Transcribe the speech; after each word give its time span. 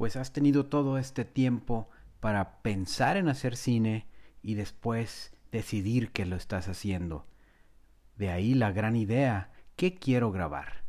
pues 0.00 0.16
has 0.16 0.32
tenido 0.32 0.64
todo 0.64 0.96
este 0.96 1.26
tiempo 1.26 1.90
para 2.20 2.62
pensar 2.62 3.18
en 3.18 3.28
hacer 3.28 3.54
cine 3.54 4.06
y 4.40 4.54
después 4.54 5.36
decidir 5.52 6.10
que 6.10 6.24
lo 6.24 6.36
estás 6.36 6.68
haciendo. 6.68 7.26
De 8.16 8.30
ahí 8.30 8.54
la 8.54 8.72
gran 8.72 8.96
idea, 8.96 9.52
¿qué 9.76 9.98
quiero 9.98 10.32
grabar? 10.32 10.84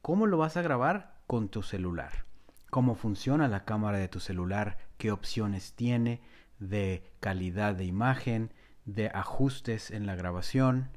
¿Cómo 0.00 0.26
lo 0.26 0.38
vas 0.38 0.56
a 0.56 0.62
grabar? 0.62 1.18
Con 1.26 1.50
tu 1.50 1.62
celular. 1.62 2.24
¿Cómo 2.70 2.94
funciona 2.94 3.46
la 3.46 3.66
cámara 3.66 3.98
de 3.98 4.08
tu 4.08 4.20
celular? 4.20 4.78
¿Qué 4.96 5.12
opciones 5.12 5.74
tiene 5.74 6.22
de 6.58 7.02
calidad 7.20 7.74
de 7.74 7.84
imagen? 7.84 8.54
¿De 8.86 9.08
ajustes 9.08 9.90
en 9.90 10.06
la 10.06 10.14
grabación? 10.14 10.88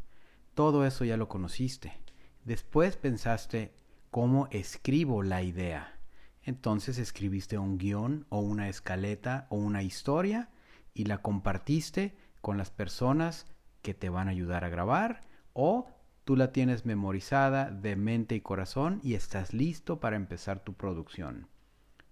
Todo 0.53 0.85
eso 0.85 1.03
ya 1.03 1.17
lo 1.17 1.27
conociste. 1.27 1.91
Después 2.45 2.95
pensaste, 2.95 3.73
¿cómo 4.11 4.47
escribo 4.49 5.23
la 5.23 5.41
idea? 5.43 5.98
Entonces 6.43 6.97
escribiste 6.97 7.57
un 7.57 7.77
guion 7.77 8.25
o 8.29 8.39
una 8.39 8.69
escaleta 8.69 9.47
o 9.49 9.57
una 9.57 9.83
historia 9.83 10.49
y 10.93 11.05
la 11.05 11.19
compartiste 11.19 12.15
con 12.41 12.57
las 12.57 12.71
personas 12.71 13.45
que 13.81 13.93
te 13.93 14.09
van 14.09 14.27
a 14.27 14.31
ayudar 14.31 14.63
a 14.63 14.69
grabar 14.69 15.21
o 15.53 15.87
tú 16.23 16.35
la 16.35 16.51
tienes 16.51 16.85
memorizada 16.85 17.71
de 17.71 17.95
mente 17.95 18.35
y 18.35 18.41
corazón 18.41 18.99
y 19.03 19.13
estás 19.15 19.53
listo 19.53 19.99
para 19.99 20.15
empezar 20.15 20.59
tu 20.59 20.73
producción. 20.73 21.47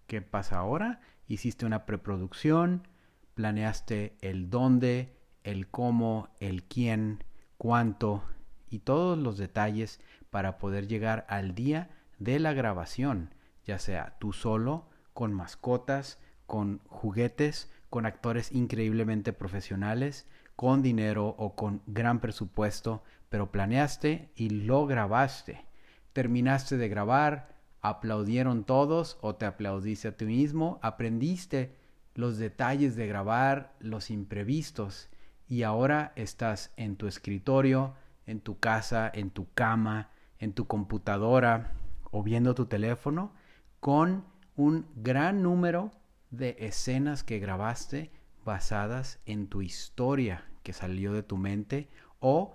¿Qué 0.08 0.22
pasa 0.22 0.58
ahora? 0.58 1.02
Hiciste 1.28 1.66
una 1.66 1.86
preproducción, 1.86 2.88
planeaste 3.34 4.18
el 4.22 4.50
dónde, 4.50 5.18
el 5.44 5.68
cómo, 5.68 6.30
el 6.40 6.64
quién, 6.64 7.24
cuánto 7.58 8.24
y 8.70 8.80
todos 8.80 9.18
los 9.18 9.38
detalles 9.38 10.00
para 10.30 10.58
poder 10.58 10.88
llegar 10.88 11.26
al 11.30 11.56
día 11.56 11.90
de 12.20 12.40
la 12.40 12.54
grabación, 12.54 13.34
ya 13.68 13.78
sea 13.78 14.16
tú 14.18 14.34
solo, 14.34 14.88
con 15.14 15.34
mascotas, 15.34 16.20
con 16.46 16.80
juguetes, 16.88 17.70
con 17.90 18.06
actores 18.06 18.52
increíblemente 18.52 19.34
profesionales, 19.34 20.26
con 20.56 20.82
dinero 20.82 21.36
o 21.38 21.56
con 21.56 21.82
gran 21.86 22.20
presupuesto, 22.20 23.04
pero 23.30 23.52
planeaste 23.52 24.32
y 24.36 24.50
lo 24.50 24.88
grabaste. 24.88 25.66
Terminaste 26.14 26.78
de 26.78 26.90
grabar, 26.90 27.58
aplaudieron 27.82 28.64
todos 28.64 29.18
o 29.22 29.36
te 29.36 29.46
aplaudiste 29.46 30.08
a 30.08 30.18
ti 30.18 30.26
mismo, 30.26 30.80
aprendiste 30.82 31.76
los 32.16 32.38
detalles 32.38 32.96
de 32.96 33.06
grabar, 33.06 33.76
los 33.80 34.10
imprevistos 34.10 35.10
y 35.48 35.64
ahora 35.64 36.14
estás 36.16 36.74
en 36.78 36.96
tu 36.96 37.08
escritorio, 37.08 37.94
en 38.26 38.40
tu 38.40 38.60
casa, 38.60 39.12
en 39.14 39.30
tu 39.30 39.52
cama, 39.54 40.10
en 40.40 40.54
tu 40.54 40.68
computadora 40.68 41.72
o 42.12 42.24
viendo 42.24 42.56
tu 42.56 42.66
teléfono 42.66 43.34
con 43.80 44.26
un 44.56 44.88
gran 44.96 45.44
número 45.44 45.92
de 46.32 46.56
escenas 46.60 47.24
que 47.24 47.40
grabaste 47.40 48.12
basadas 48.44 49.20
en 49.26 49.48
tu 49.48 49.62
historia 49.62 50.46
que 50.64 50.74
salió 50.74 51.14
de 51.14 51.24
tu 51.24 51.38
mente 51.38 51.90
o 52.20 52.54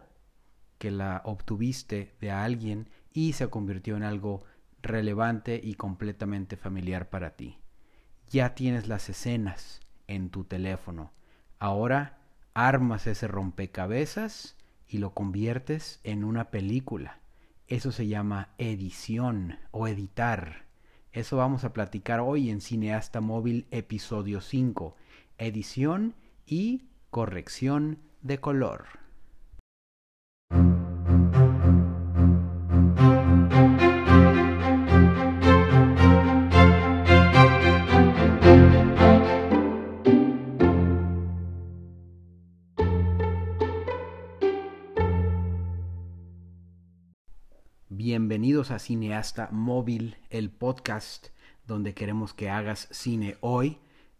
que 0.78 0.90
la 0.90 1.22
obtuviste 1.24 2.14
de 2.20 2.30
alguien 2.30 2.90
y 3.12 3.34
se 3.34 3.48
convirtió 3.48 3.96
en 3.96 4.02
algo 4.02 4.44
relevante 4.82 5.60
y 5.62 5.74
completamente 5.74 6.56
familiar 6.56 7.08
para 7.08 7.36
ti. 7.36 7.58
Ya 8.28 8.54
tienes 8.54 8.88
las 8.88 9.08
escenas 9.08 9.80
en 10.08 10.30
tu 10.30 10.44
teléfono. 10.44 11.12
Ahora 11.58 12.18
armas 12.54 13.06
ese 13.06 13.28
rompecabezas 13.28 14.56
y 14.88 14.98
lo 14.98 15.14
conviertes 15.14 16.00
en 16.04 16.24
una 16.24 16.50
película. 16.50 17.20
Eso 17.66 17.92
se 17.92 18.08
llama 18.08 18.50
edición 18.58 19.58
o 19.70 19.88
editar. 19.88 20.66
Eso 21.12 21.36
vamos 21.36 21.64
a 21.64 21.74
platicar 21.74 22.20
hoy 22.20 22.48
en 22.48 22.62
Cineasta 22.62 23.20
Móvil 23.20 23.66
episodio 23.70 24.40
5, 24.40 24.96
edición 25.36 26.14
y 26.46 26.86
corrección 27.10 27.98
de 28.22 28.40
color. 28.40 29.01
Bienvenidos 48.32 48.70
a 48.70 48.78
Cineasta 48.78 49.50
Móvil, 49.52 50.16
el 50.30 50.48
podcast 50.48 51.26
donde 51.66 51.92
queremos 51.92 52.32
que 52.32 52.48
hagas 52.48 52.88
cine 52.90 53.36
hoy. 53.42 53.76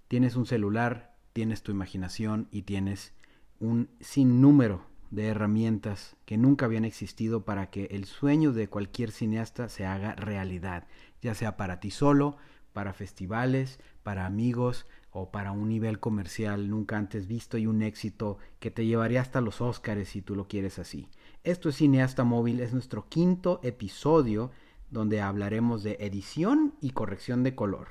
Tienes 0.07 0.37
un 0.37 0.45
celular, 0.45 1.17
tienes 1.33 1.63
tu 1.63 1.73
imaginación 1.73 2.47
y 2.51 2.65
tienes 2.65 3.15
un 3.59 3.89
sinnúmero 4.01 4.85
de 5.11 5.29
herramientas 5.29 6.15
que 6.27 6.37
nunca 6.37 6.67
habían 6.67 6.85
existido 6.85 7.47
para 7.47 7.71
que 7.71 7.87
el 7.87 8.05
sueño 8.05 8.53
de 8.53 8.69
cualquier 8.69 9.13
cineasta 9.13 9.71
se 9.71 9.87
haga 9.87 10.15
realidad, 10.15 10.89
ya 11.23 11.35
sea 11.35 11.57
para 11.57 11.81
ti 11.81 11.91
solo, 11.91 12.37
para 12.75 12.93
festivales, 12.93 13.81
para 14.03 14.27
amigos 14.27 14.85
o 15.11 15.31
para 15.31 15.53
un 15.53 15.71
nivel 15.71 16.01
comercial 16.01 16.69
nunca 16.69 16.99
antes 16.99 17.27
visto 17.27 17.57
y 17.57 17.67
un 17.67 17.81
éxito 17.81 18.37
que 18.61 18.71
te 18.71 18.85
llevaría 18.85 19.23
hasta 19.23 19.41
los 19.41 19.63
Óscares 19.63 20.11
si 20.11 20.21
tú 20.21 20.37
lo 20.37 20.49
quieres 20.49 20.79
así. 20.79 21.09
Esto 21.45 21.71
es 21.71 21.77
Cineasta 21.79 22.23
Móvil, 22.23 22.61
es 22.61 22.73
nuestro 22.73 23.09
quinto 23.09 23.59
episodio 23.65 24.53
donde 24.93 25.21
hablaremos 25.21 25.83
de 25.83 25.97
edición 25.99 26.75
y 26.81 26.91
corrección 26.91 27.43
de 27.43 27.57
color. 27.57 27.89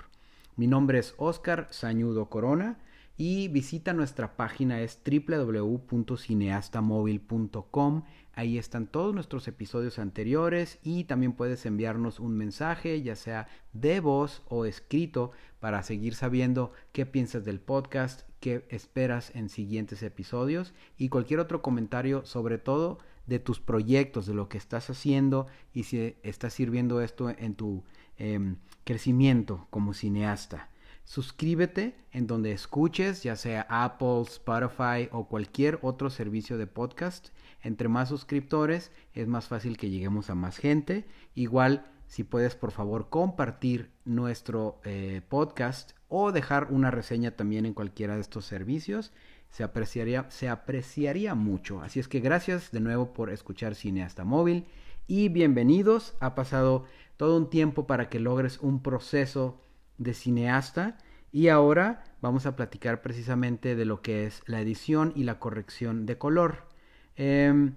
Mi 0.56 0.68
nombre 0.68 1.00
es 1.00 1.16
Oscar 1.18 1.68
Sañudo 1.70 2.30
Corona 2.30 2.80
y 3.18 3.50
visita 3.50 3.92
nuestra 3.92 4.38
página 4.38 4.80
es 4.80 5.02
www.cineastamóvil.com. 5.06 8.04
Ahí 8.36 8.58
están 8.58 8.88
todos 8.88 9.14
nuestros 9.14 9.50
episodios 9.50 10.00
anteriores 10.00 10.80
y 10.82 11.04
también 11.04 11.34
puedes 11.34 11.66
enviarnos 11.66 12.22
un 12.22 12.38
mensaje, 12.38 13.02
ya 13.02 13.18
sea 13.18 13.50
de 13.74 14.00
voz 14.00 14.44
o 14.48 14.64
escrito, 14.64 15.32
para 15.60 15.84
seguir 15.84 16.16
sabiendo 16.16 16.72
qué 16.94 17.06
piensas 17.06 17.44
del 17.44 17.60
podcast, 17.60 18.22
qué 18.40 18.66
esperas 18.70 19.36
en 19.36 19.50
siguientes 19.50 20.04
episodios 20.04 20.74
y 20.98 21.10
cualquier 21.10 21.42
otro 21.42 21.62
comentario, 21.62 22.26
sobre 22.26 22.58
todo 22.58 23.00
de 23.26 23.40
tus 23.40 23.60
proyectos, 23.60 24.26
de 24.26 24.34
lo 24.34 24.50
que 24.50 24.58
estás 24.58 24.90
haciendo 24.90 25.48
y 25.74 25.84
si 25.84 26.16
estás 26.24 26.54
sirviendo 26.54 27.02
esto 27.02 27.30
en 27.30 27.56
tu 27.56 27.84
em, 28.18 28.58
crecimiento 28.84 29.68
como 29.70 29.94
cineasta. 29.94 30.70
Suscríbete 31.04 31.96
en 32.12 32.28
donde 32.28 32.52
escuches, 32.52 33.24
ya 33.24 33.36
sea 33.36 33.66
Apple, 33.70 34.22
Spotify 34.22 35.10
o 35.12 35.28
cualquier 35.28 35.80
otro 35.82 36.10
servicio 36.10 36.58
de 36.58 36.68
podcast. 36.68 37.30
Entre 37.64 37.90
más 37.90 38.10
suscriptores 38.10 38.92
es 39.14 39.28
más 39.28 39.48
fácil 39.48 39.78
que 39.78 39.90
lleguemos 39.90 40.30
a 40.30 40.36
más 40.36 40.58
gente. 40.58 41.06
Igual, 41.36 41.92
si 42.08 42.24
puedes 42.24 42.56
por 42.56 42.72
favor 42.72 43.10
compartir 43.10 43.92
nuestro 44.06 44.80
eh, 44.84 45.22
podcast 45.28 45.92
o 46.08 46.32
dejar 46.32 46.68
una 46.72 46.92
reseña 46.92 47.32
también 47.32 47.66
en 47.66 47.74
cualquiera 47.74 48.16
de 48.16 48.22
estos 48.22 48.46
servicios 48.46 49.12
se 49.52 49.64
apreciaría, 49.64 50.26
se 50.30 50.50
apreciaría 50.50 51.36
mucho. 51.36 51.82
Así 51.82 52.00
es 52.00 52.08
que 52.08 52.20
gracias 52.20 52.72
de 52.72 52.80
nuevo 52.80 53.14
por 53.14 53.30
escuchar 53.30 53.76
Cineasta 53.76 54.24
Móvil 54.24 54.66
y 55.08 55.30
bienvenidos. 55.30 56.16
Ha 56.22 56.36
pasado 56.36 56.86
todo 57.18 57.38
un 57.38 57.50
tiempo 57.50 57.86
para 57.86 58.10
que 58.10 58.20
logres 58.20 58.60
un 58.60 58.82
proceso 58.82 59.62
de 59.98 60.14
cineasta 60.14 60.98
y 61.32 61.50
ahora 61.50 62.04
vamos 62.22 62.46
a 62.46 62.56
platicar 62.56 63.02
precisamente 63.02 63.76
de 63.76 63.86
lo 63.86 64.02
que 64.02 64.26
es 64.26 64.42
la 64.46 64.62
edición 64.62 65.12
y 65.16 65.24
la 65.24 65.38
corrección 65.38 66.06
de 66.06 66.18
color. 66.18 66.68
Em, 67.16 67.76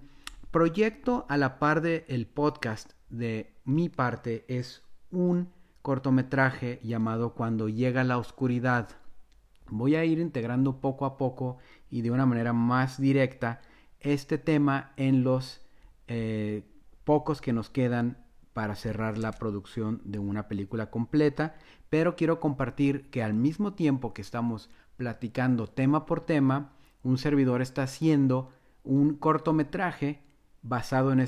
proyecto 0.51 1.25
a 1.27 1.37
la 1.37 1.59
par 1.59 1.81
del 1.81 2.05
el 2.07 2.25
podcast 2.25 2.93
de 3.09 3.53
mi 3.65 3.89
parte 3.89 4.45
es 4.47 4.81
un 5.11 5.49
cortometraje 5.81 6.79
llamado 6.83 7.33
Cuando 7.33 7.67
llega 7.67 8.03
la 8.03 8.17
oscuridad 8.17 8.89
voy 9.69 9.95
a 9.95 10.05
ir 10.05 10.19
integrando 10.19 10.79
poco 10.79 11.05
a 11.05 11.17
poco 11.17 11.57
y 11.89 12.01
de 12.01 12.11
una 12.11 12.25
manera 12.25 12.53
más 12.53 12.99
directa 12.99 13.61
este 13.99 14.37
tema 14.37 14.93
en 14.97 15.23
los 15.23 15.61
eh, 16.07 16.63
pocos 17.03 17.41
que 17.41 17.53
nos 17.53 17.69
quedan 17.69 18.17
para 18.53 18.75
cerrar 18.75 19.17
la 19.17 19.33
producción 19.33 20.01
de 20.05 20.19
una 20.19 20.47
película 20.47 20.89
completa, 20.89 21.55
pero 21.89 22.15
quiero 22.15 22.39
compartir 22.39 23.09
que 23.09 23.23
al 23.23 23.33
mismo 23.33 23.73
tiempo 23.73 24.13
que 24.13 24.21
estamos 24.21 24.69
platicando 24.97 25.67
tema 25.67 26.05
por 26.05 26.21
tema, 26.21 26.71
un 27.03 27.17
servidor 27.17 27.61
está 27.61 27.83
haciendo 27.83 28.51
un 28.83 29.15
cortometraje 29.15 30.21
basado 30.61 31.11
en 31.11 31.19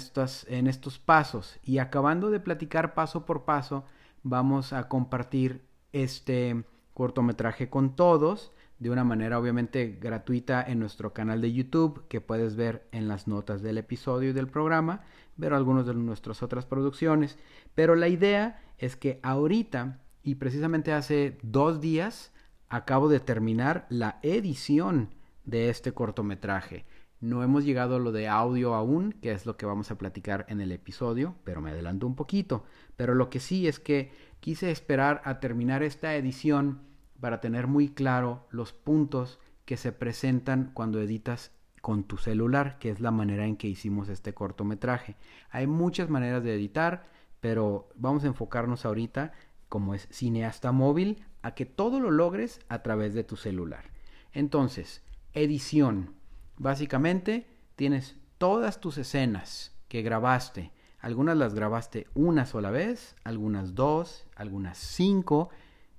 en 0.48 0.68
estos 0.68 1.00
pasos. 1.00 1.60
Y 1.64 1.80
acabando 1.80 2.32
de 2.32 2.40
platicar 2.40 2.94
paso 2.94 3.26
por 3.26 3.46
paso, 3.46 3.86
vamos 4.24 4.74
a 4.74 4.88
compartir 4.88 5.66
este 5.92 6.64
cortometraje 6.98 7.70
con 7.70 7.96
todos 7.96 8.52
de 8.80 8.90
una 8.90 9.04
manera 9.04 9.38
obviamente 9.38 10.00
gratuita 10.02 10.64
en 10.64 10.80
nuestro 10.80 11.14
canal 11.14 11.42
de 11.42 11.54
YouTube 11.54 12.08
que 12.08 12.22
puedes 12.22 12.56
ver 12.56 12.88
en 12.92 13.08
las 13.08 13.28
notas 13.28 13.62
del 13.62 13.78
episodio 13.78 14.32
y 14.32 14.34
del 14.34 14.48
programa, 14.48 15.04
ver 15.36 15.54
algunas 15.54 15.86
de 15.86 15.94
nuestras 15.94 16.42
otras 16.42 16.66
producciones. 16.66 17.38
Pero 17.76 17.94
la 17.94 18.08
idea 18.08 18.64
es 18.80 18.96
que 18.96 19.20
ahorita 19.22 20.00
y 20.24 20.36
precisamente 20.36 20.92
hace 20.92 21.38
dos 21.44 21.82
días 21.82 22.32
acabo 22.68 23.10
de 23.10 23.20
terminar 23.20 23.86
la 23.90 24.18
edición 24.24 25.14
de 25.46 25.70
este 25.70 25.92
cortometraje. 25.92 26.88
No 27.20 27.44
hemos 27.44 27.64
llegado 27.64 27.98
a 27.98 28.00
lo 28.00 28.12
de 28.12 28.28
audio 28.28 28.74
aún, 28.74 29.12
que 29.12 29.34
es 29.34 29.46
lo 29.46 29.56
que 29.56 29.68
vamos 29.68 29.92
a 29.92 30.00
platicar 30.00 30.48
en 30.50 30.62
el 30.62 30.72
episodio, 30.72 31.36
pero 31.44 31.62
me 31.62 31.70
adelanto 31.70 32.08
un 32.08 32.16
poquito. 32.16 32.64
Pero 32.96 33.14
lo 33.14 33.30
que 33.30 33.40
sí 33.40 33.68
es 33.68 33.80
que 33.80 34.12
quise 34.40 34.72
esperar 34.72 35.22
a 35.26 35.40
terminar 35.40 35.84
esta 35.84 36.16
edición 36.16 36.87
para 37.20 37.42
tener 37.42 37.68
muy 37.68 37.90
claro 37.90 38.48
los 38.52 38.74
puntos 38.74 39.40
que 39.66 39.78
se 39.78 39.92
presentan 39.92 40.72
cuando 40.74 41.02
editas 41.02 41.52
con 41.82 42.04
tu 42.04 42.18
celular, 42.18 42.80
que 42.80 42.90
es 42.90 43.00
la 43.00 43.12
manera 43.12 43.46
en 43.46 43.56
que 43.56 43.68
hicimos 43.68 44.10
este 44.10 44.34
cortometraje. 44.34 45.16
Hay 45.50 45.68
muchas 45.68 46.10
maneras 46.10 46.44
de 46.44 46.54
editar, 46.54 47.08
pero 47.40 47.90
vamos 47.96 48.24
a 48.24 48.28
enfocarnos 48.28 48.86
ahorita, 48.86 49.34
como 49.70 49.94
es 49.94 50.08
cineasta 50.12 50.72
móvil, 50.72 51.24
a 51.42 51.54
que 51.54 51.66
todo 51.66 52.00
lo 52.00 52.12
logres 52.12 52.60
a 52.70 52.82
través 52.84 53.14
de 53.14 53.24
tu 53.24 53.36
celular. 53.36 53.86
Entonces, 54.34 55.04
edición. 55.34 56.16
Básicamente 56.58 57.48
tienes 57.76 58.16
todas 58.38 58.80
tus 58.80 58.98
escenas 58.98 59.76
que 59.88 60.02
grabaste. 60.02 60.72
Algunas 61.00 61.38
las 61.38 61.54
grabaste 61.54 62.08
una 62.16 62.46
sola 62.46 62.72
vez, 62.72 63.16
algunas 63.24 63.76
dos, 63.76 64.28
algunas 64.36 64.78
cinco. 64.78 65.50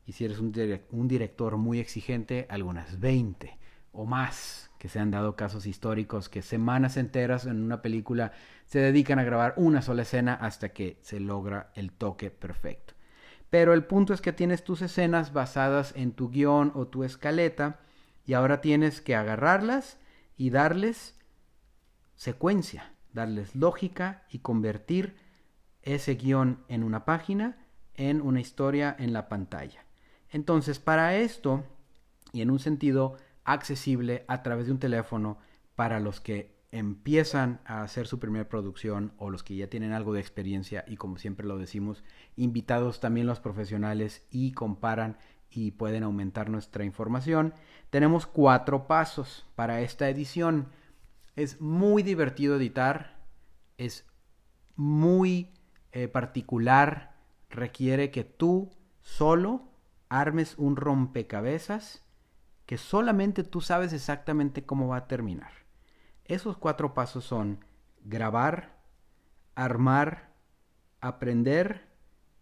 Y 0.08 0.12
si 0.12 0.24
eres 0.24 0.38
un, 0.38 1.06
director 1.06 1.58
muy 1.58 1.80
exigente, 1.80 2.46
algunas 2.48 2.98
veinte 2.98 3.58
o 3.92 4.06
más, 4.06 4.70
que 4.78 4.88
se 4.88 5.00
han 5.00 5.10
dado 5.10 5.36
casos 5.36 5.66
históricos 5.66 6.30
que 6.30 6.40
semanas 6.40 6.96
enteras 6.96 7.44
en 7.44 7.62
una 7.62 7.82
película 7.82 8.32
se 8.64 8.78
dedican 8.78 9.18
a 9.18 9.24
grabar 9.24 9.52
una 9.58 9.82
sola 9.82 10.02
escena 10.02 10.32
hasta 10.32 10.70
que 10.70 10.96
se 11.02 11.20
logra 11.20 11.72
el 11.74 11.92
toque 11.92 12.30
perfecto. 12.30 12.94
Pero 13.50 13.74
el 13.74 13.84
punto 13.84 14.14
es 14.14 14.22
que 14.22 14.32
tienes 14.32 14.64
tus 14.64 14.80
escenas 14.80 15.34
basadas 15.34 15.92
en 15.94 16.12
tu 16.12 16.30
guion 16.30 16.72
o 16.74 16.86
tu 16.86 17.04
escaleta 17.04 17.80
y 18.24 18.32
ahora 18.32 18.62
tienes 18.62 19.02
que 19.02 19.14
agarrarlas 19.14 19.98
y 20.38 20.48
darles 20.48 21.20
secuencia, 22.16 22.94
darles 23.12 23.54
lógica 23.54 24.24
y 24.30 24.38
convertir 24.38 25.16
ese 25.82 26.14
guion 26.14 26.64
en 26.68 26.82
una 26.82 27.04
página, 27.04 27.58
en 27.92 28.22
una 28.22 28.40
historia 28.40 28.96
en 28.98 29.12
la 29.12 29.28
pantalla. 29.28 29.84
Entonces, 30.30 30.78
para 30.78 31.16
esto, 31.16 31.64
y 32.32 32.42
en 32.42 32.50
un 32.50 32.58
sentido 32.58 33.16
accesible 33.44 34.24
a 34.28 34.42
través 34.42 34.66
de 34.66 34.72
un 34.72 34.78
teléfono 34.78 35.38
para 35.74 36.00
los 36.00 36.20
que 36.20 36.58
empiezan 36.70 37.60
a 37.64 37.82
hacer 37.82 38.06
su 38.06 38.18
primera 38.18 38.48
producción 38.48 39.12
o 39.16 39.30
los 39.30 39.42
que 39.42 39.56
ya 39.56 39.68
tienen 39.68 39.92
algo 39.92 40.12
de 40.12 40.20
experiencia 40.20 40.84
y 40.86 40.96
como 40.96 41.16
siempre 41.16 41.46
lo 41.46 41.56
decimos, 41.56 42.04
invitados 42.36 43.00
también 43.00 43.26
los 43.26 43.40
profesionales 43.40 44.26
y 44.30 44.52
comparan 44.52 45.16
y 45.50 45.70
pueden 45.70 46.02
aumentar 46.02 46.50
nuestra 46.50 46.84
información. 46.84 47.54
Tenemos 47.88 48.26
cuatro 48.26 48.86
pasos 48.86 49.46
para 49.54 49.80
esta 49.80 50.10
edición. 50.10 50.68
Es 51.36 51.60
muy 51.60 52.02
divertido 52.02 52.56
editar, 52.56 53.18
es 53.78 54.04
muy 54.76 55.54
eh, 55.92 56.08
particular, 56.08 57.16
requiere 57.48 58.10
que 58.10 58.24
tú 58.24 58.70
solo 59.00 59.67
armes 60.08 60.54
un 60.58 60.76
rompecabezas 60.76 62.02
que 62.66 62.78
solamente 62.78 63.44
tú 63.44 63.60
sabes 63.60 63.92
exactamente 63.92 64.64
cómo 64.66 64.88
va 64.88 64.98
a 64.98 65.08
terminar. 65.08 65.52
Esos 66.24 66.58
cuatro 66.58 66.92
pasos 66.92 67.24
son 67.24 67.64
grabar, 68.04 68.78
armar, 69.54 70.34
aprender 71.00 71.88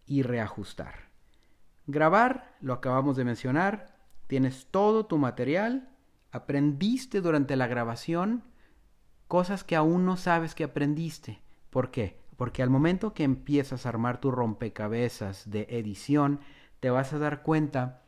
y 0.05 0.23
reajustar. 0.23 1.07
Grabar, 1.85 2.55
lo 2.59 2.73
acabamos 2.73 3.15
de 3.15 3.23
mencionar, 3.23 3.95
tienes 4.27 4.67
todo 4.69 5.05
tu 5.05 5.17
material, 5.17 5.89
aprendiste 6.31 7.21
durante 7.21 7.55
la 7.55 7.67
grabación 7.67 8.43
cosas 9.27 9.63
que 9.63 9.75
aún 9.75 10.05
no 10.05 10.17
sabes 10.17 10.55
que 10.55 10.65
aprendiste. 10.65 11.41
¿Por 11.69 11.91
qué? 11.91 12.19
Porque 12.35 12.61
al 12.61 12.69
momento 12.69 13.13
que 13.13 13.23
empiezas 13.23 13.85
a 13.85 13.89
armar 13.89 14.19
tu 14.19 14.31
rompecabezas 14.31 15.49
de 15.49 15.67
edición, 15.69 16.41
te 16.79 16.89
vas 16.89 17.13
a 17.13 17.19
dar 17.19 17.43
cuenta 17.43 18.03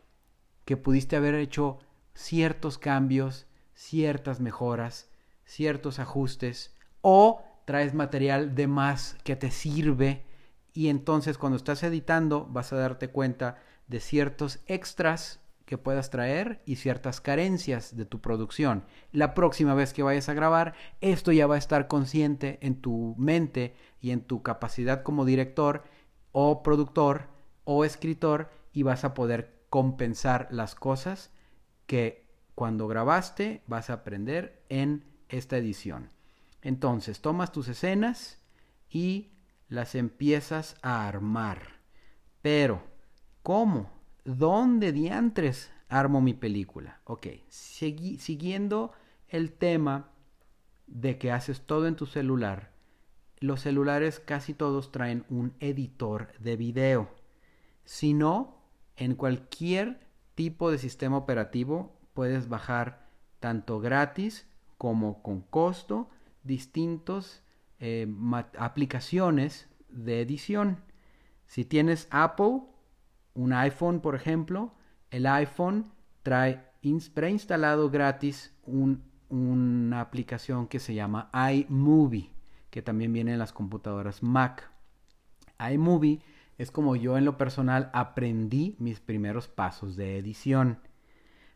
que 0.65 0.77
pudiste 0.77 1.15
haber 1.15 1.35
hecho 1.35 1.79
ciertos 2.13 2.77
cambios, 2.77 3.47
ciertas 3.73 4.39
mejoras, 4.39 5.09
ciertos 5.45 5.99
ajustes, 5.99 6.75
o 7.01 7.43
traes 7.65 7.93
material 7.93 8.55
de 8.55 8.67
más 8.67 9.15
que 9.23 9.35
te 9.35 9.51
sirve 9.51 10.25
y 10.73 10.89
entonces 10.89 11.37
cuando 11.37 11.57
estás 11.57 11.83
editando 11.83 12.45
vas 12.49 12.73
a 12.73 12.77
darte 12.77 13.09
cuenta 13.09 13.57
de 13.87 13.99
ciertos 13.99 14.59
extras 14.67 15.39
que 15.65 15.77
puedas 15.77 16.09
traer 16.09 16.61
y 16.65 16.77
ciertas 16.77 17.21
carencias 17.21 17.95
de 17.95 18.05
tu 18.05 18.21
producción. 18.21 18.85
La 19.11 19.35
próxima 19.35 19.75
vez 19.75 19.93
que 19.93 20.01
vayas 20.01 20.27
a 20.27 20.33
grabar, 20.33 20.73
esto 20.99 21.31
ya 21.31 21.45
va 21.45 21.55
a 21.55 21.59
estar 21.59 21.87
consciente 21.87 22.57
en 22.61 22.81
tu 22.81 23.13
mente 23.19 23.75
y 24.01 24.11
en 24.11 24.21
tu 24.21 24.41
capacidad 24.41 25.03
como 25.03 25.25
director 25.25 25.83
o 26.31 26.63
productor 26.63 27.27
o 27.65 27.85
escritor 27.85 28.49
y 28.73 28.83
vas 28.83 29.03
a 29.03 29.13
poder 29.13 29.59
compensar 29.69 30.47
las 30.51 30.75
cosas 30.75 31.31
que 31.85 32.27
cuando 32.55 32.87
grabaste 32.87 33.63
vas 33.67 33.89
a 33.89 33.93
aprender 33.93 34.63
en 34.69 35.05
esta 35.29 35.57
edición. 35.57 36.09
Entonces, 36.61 37.21
tomas 37.21 37.51
tus 37.51 37.67
escenas 37.67 38.39
y 38.89 39.31
las 39.69 39.95
empiezas 39.95 40.75
a 40.81 41.07
armar. 41.07 41.79
Pero, 42.41 42.83
¿cómo? 43.43 43.91
¿Dónde 44.25 44.91
diantres 44.91 45.71
armo 45.87 46.21
mi 46.21 46.33
película? 46.33 46.99
Ok, 47.05 47.27
siguiendo 47.49 48.91
el 49.27 49.53
tema 49.53 50.09
de 50.87 51.17
que 51.17 51.31
haces 51.31 51.61
todo 51.61 51.87
en 51.87 51.95
tu 51.95 52.05
celular, 52.05 52.71
los 53.39 53.61
celulares 53.61 54.19
casi 54.19 54.53
todos 54.53 54.91
traen 54.91 55.25
un 55.29 55.53
editor 55.59 56.33
de 56.39 56.57
video. 56.57 57.09
Si 57.85 58.13
no, 58.13 58.58
en 58.99 59.15
cualquier 59.15 59.99
tipo 60.35 60.69
de 60.69 60.77
sistema 60.77 61.17
operativo 61.17 61.97
puedes 62.13 62.49
bajar 62.49 63.07
tanto 63.39 63.79
gratis 63.79 64.45
como 64.77 65.23
con 65.23 65.41
costo 65.41 66.09
distintos 66.43 67.41
eh, 67.79 68.07
aplicaciones 68.57 69.69
de 69.87 70.21
edición. 70.21 70.81
Si 71.47 71.63
tienes 71.63 72.07
Apple, 72.11 72.63
un 73.33 73.53
iPhone, 73.53 74.01
por 74.01 74.15
ejemplo, 74.15 74.73
el 75.11 75.25
iPhone 75.25 75.85
trae 76.21 76.65
preinstalado 77.13 77.89
gratis 77.89 78.53
una 78.65 80.01
aplicación 80.01 80.67
que 80.67 80.79
se 80.79 80.93
llama 80.93 81.29
iMovie, 81.51 82.31
que 82.69 82.81
también 82.81 83.13
viene 83.13 83.33
en 83.33 83.39
las 83.39 83.53
computadoras 83.53 84.23
Mac. 84.23 84.69
iMovie 85.59 86.21
es 86.59 86.71
como 86.71 86.97
yo 86.97 87.17
en 87.17 87.25
lo 87.25 87.37
personal 87.37 87.89
aprendí 87.93 88.75
mis 88.79 88.99
primeros 88.99 89.47
pasos 89.47 89.95
de 89.95 90.17
edición. 90.17 90.79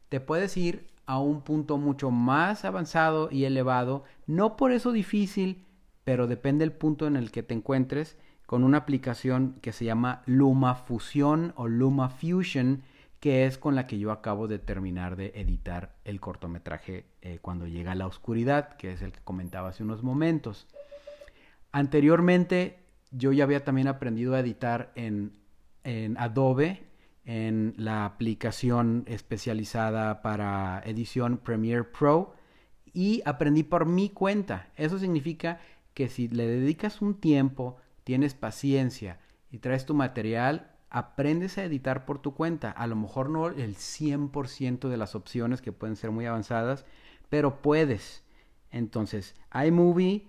Te 0.09 0.21
puedes 0.21 0.55
ir 0.57 0.87
a 1.05 1.19
un 1.19 1.41
punto 1.41 1.77
mucho 1.77 2.09
más 2.09 2.63
avanzado 2.63 3.27
y 3.29 3.43
elevado, 3.43 4.05
no 4.27 4.55
por 4.55 4.71
eso 4.71 4.93
difícil, 4.93 5.65
pero 6.05 6.25
depende 6.25 6.63
del 6.63 6.71
punto 6.71 7.05
en 7.05 7.17
el 7.17 7.31
que 7.31 7.43
te 7.43 7.53
encuentres 7.53 8.17
con 8.45 8.63
una 8.63 8.77
aplicación 8.77 9.57
que 9.61 9.73
se 9.73 9.83
llama 9.83 10.23
LumaFusion 10.25 11.53
o 11.57 11.67
LumaFusion, 11.67 12.83
que 13.19 13.45
es 13.45 13.57
con 13.57 13.75
la 13.75 13.87
que 13.87 13.99
yo 13.99 14.11
acabo 14.11 14.47
de 14.47 14.59
terminar 14.59 15.17
de 15.17 15.33
editar 15.35 15.95
el 16.05 16.21
cortometraje 16.21 17.05
eh, 17.21 17.39
cuando 17.41 17.67
llega 17.67 17.93
la 17.93 18.07
oscuridad, 18.07 18.77
que 18.77 18.93
es 18.93 19.01
el 19.01 19.11
que 19.11 19.21
comentaba 19.21 19.69
hace 19.69 19.83
unos 19.83 20.01
momentos. 20.01 20.65
Anteriormente 21.73 22.82
yo 23.13 23.31
ya 23.31 23.43
había 23.43 23.63
también 23.63 23.87
aprendido 23.87 24.33
a 24.33 24.39
editar 24.39 24.91
en, 24.95 25.37
en 25.83 26.17
Adobe, 26.17 26.83
en 27.25 27.73
la 27.77 28.05
aplicación 28.05 29.05
especializada 29.07 30.21
para 30.21 30.81
edición 30.85 31.37
Premiere 31.37 31.85
Pro, 31.85 32.35
y 32.91 33.21
aprendí 33.25 33.63
por 33.63 33.85
mi 33.85 34.09
cuenta. 34.09 34.69
Eso 34.75 34.99
significa 34.99 35.61
que 35.93 36.09
si 36.09 36.27
le 36.27 36.47
dedicas 36.47 37.01
un 37.01 37.15
tiempo, 37.15 37.77
tienes 38.03 38.33
paciencia 38.33 39.19
y 39.51 39.59
traes 39.59 39.85
tu 39.85 39.93
material, 39.93 40.71
aprendes 40.89 41.57
a 41.57 41.63
editar 41.63 42.05
por 42.05 42.19
tu 42.19 42.33
cuenta. 42.33 42.71
A 42.71 42.87
lo 42.87 42.95
mejor 42.95 43.29
no 43.29 43.47
el 43.47 43.75
100% 43.75 44.89
de 44.89 44.97
las 44.97 45.15
opciones 45.15 45.61
que 45.61 45.71
pueden 45.71 45.95
ser 45.95 46.11
muy 46.11 46.25
avanzadas, 46.25 46.85
pero 47.29 47.61
puedes. 47.61 48.23
Entonces, 48.69 49.35
iMovie, 49.53 50.27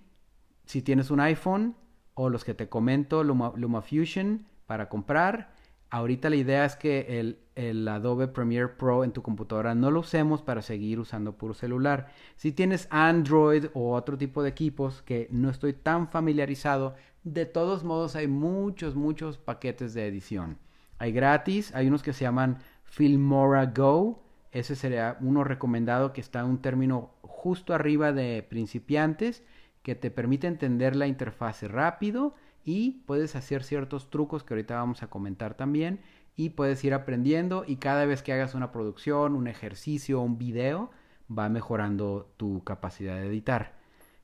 si 0.65 0.81
tienes 0.81 1.11
un 1.11 1.19
iPhone, 1.19 1.75
o 2.15 2.29
los 2.29 2.43
que 2.43 2.53
te 2.53 2.67
comento, 2.67 3.23
Luma, 3.23 3.53
LumaFusion, 3.55 4.45
para 4.65 4.89
comprar. 4.89 5.53
Ahorita 5.91 6.29
la 6.29 6.37
idea 6.37 6.65
es 6.65 6.75
que 6.75 7.19
el, 7.19 7.39
el, 7.55 7.87
Adobe 7.87 8.27
Premiere 8.27 8.69
Pro 8.69 9.03
en 9.03 9.11
tu 9.11 9.21
computadora 9.21 9.75
no 9.75 9.91
lo 9.91 9.99
usemos 9.99 10.41
para 10.41 10.61
seguir 10.61 10.99
usando 10.99 11.37
puro 11.37 11.53
celular. 11.53 12.07
Si 12.35 12.51
tienes 12.51 12.87
Android 12.89 13.67
o 13.73 13.93
otro 13.93 14.17
tipo 14.17 14.41
de 14.41 14.49
equipos 14.49 15.03
que 15.03 15.27
no 15.31 15.49
estoy 15.49 15.73
tan 15.73 16.07
familiarizado, 16.07 16.95
de 17.23 17.45
todos 17.45 17.83
modos 17.83 18.15
hay 18.15 18.27
muchos, 18.27 18.95
muchos 18.95 19.37
paquetes 19.37 19.93
de 19.93 20.07
edición. 20.07 20.57
Hay 20.97 21.11
gratis, 21.11 21.73
hay 21.75 21.87
unos 21.87 22.01
que 22.01 22.13
se 22.13 22.23
llaman 22.23 22.57
Filmora 22.83 23.65
Go. 23.67 24.23
Ese 24.51 24.75
sería 24.75 25.17
uno 25.19 25.43
recomendado 25.43 26.13
que 26.13 26.21
está 26.21 26.45
un 26.45 26.61
término 26.61 27.11
justo 27.21 27.73
arriba 27.73 28.11
de 28.11 28.45
principiantes 28.49 29.43
que 29.85 29.93
te 29.93 30.09
permite 30.09 30.47
entender 30.47 30.95
la 30.95 31.05
interfase 31.05 31.67
rápido 31.67 32.33
y 32.63 33.03
puedes 33.05 33.35
hacer 33.35 33.63
ciertos 33.63 34.09
trucos 34.09 34.43
que 34.43 34.55
ahorita 34.55 34.73
vamos 34.73 35.03
a 35.03 35.11
comentar 35.11 35.53
también 35.53 36.01
y 36.35 36.49
puedes 36.49 36.83
ir 36.83 36.95
aprendiendo 36.95 37.63
y 37.67 37.75
cada 37.75 38.05
vez 38.05 38.23
que 38.23 38.33
hagas 38.33 38.55
una 38.55 38.71
producción, 38.71 39.35
un 39.35 39.47
ejercicio, 39.47 40.21
un 40.21 40.39
video, 40.39 40.89
va 41.29 41.49
mejorando 41.49 42.33
tu 42.35 42.63
capacidad 42.63 43.15
de 43.17 43.27
editar. 43.27 43.75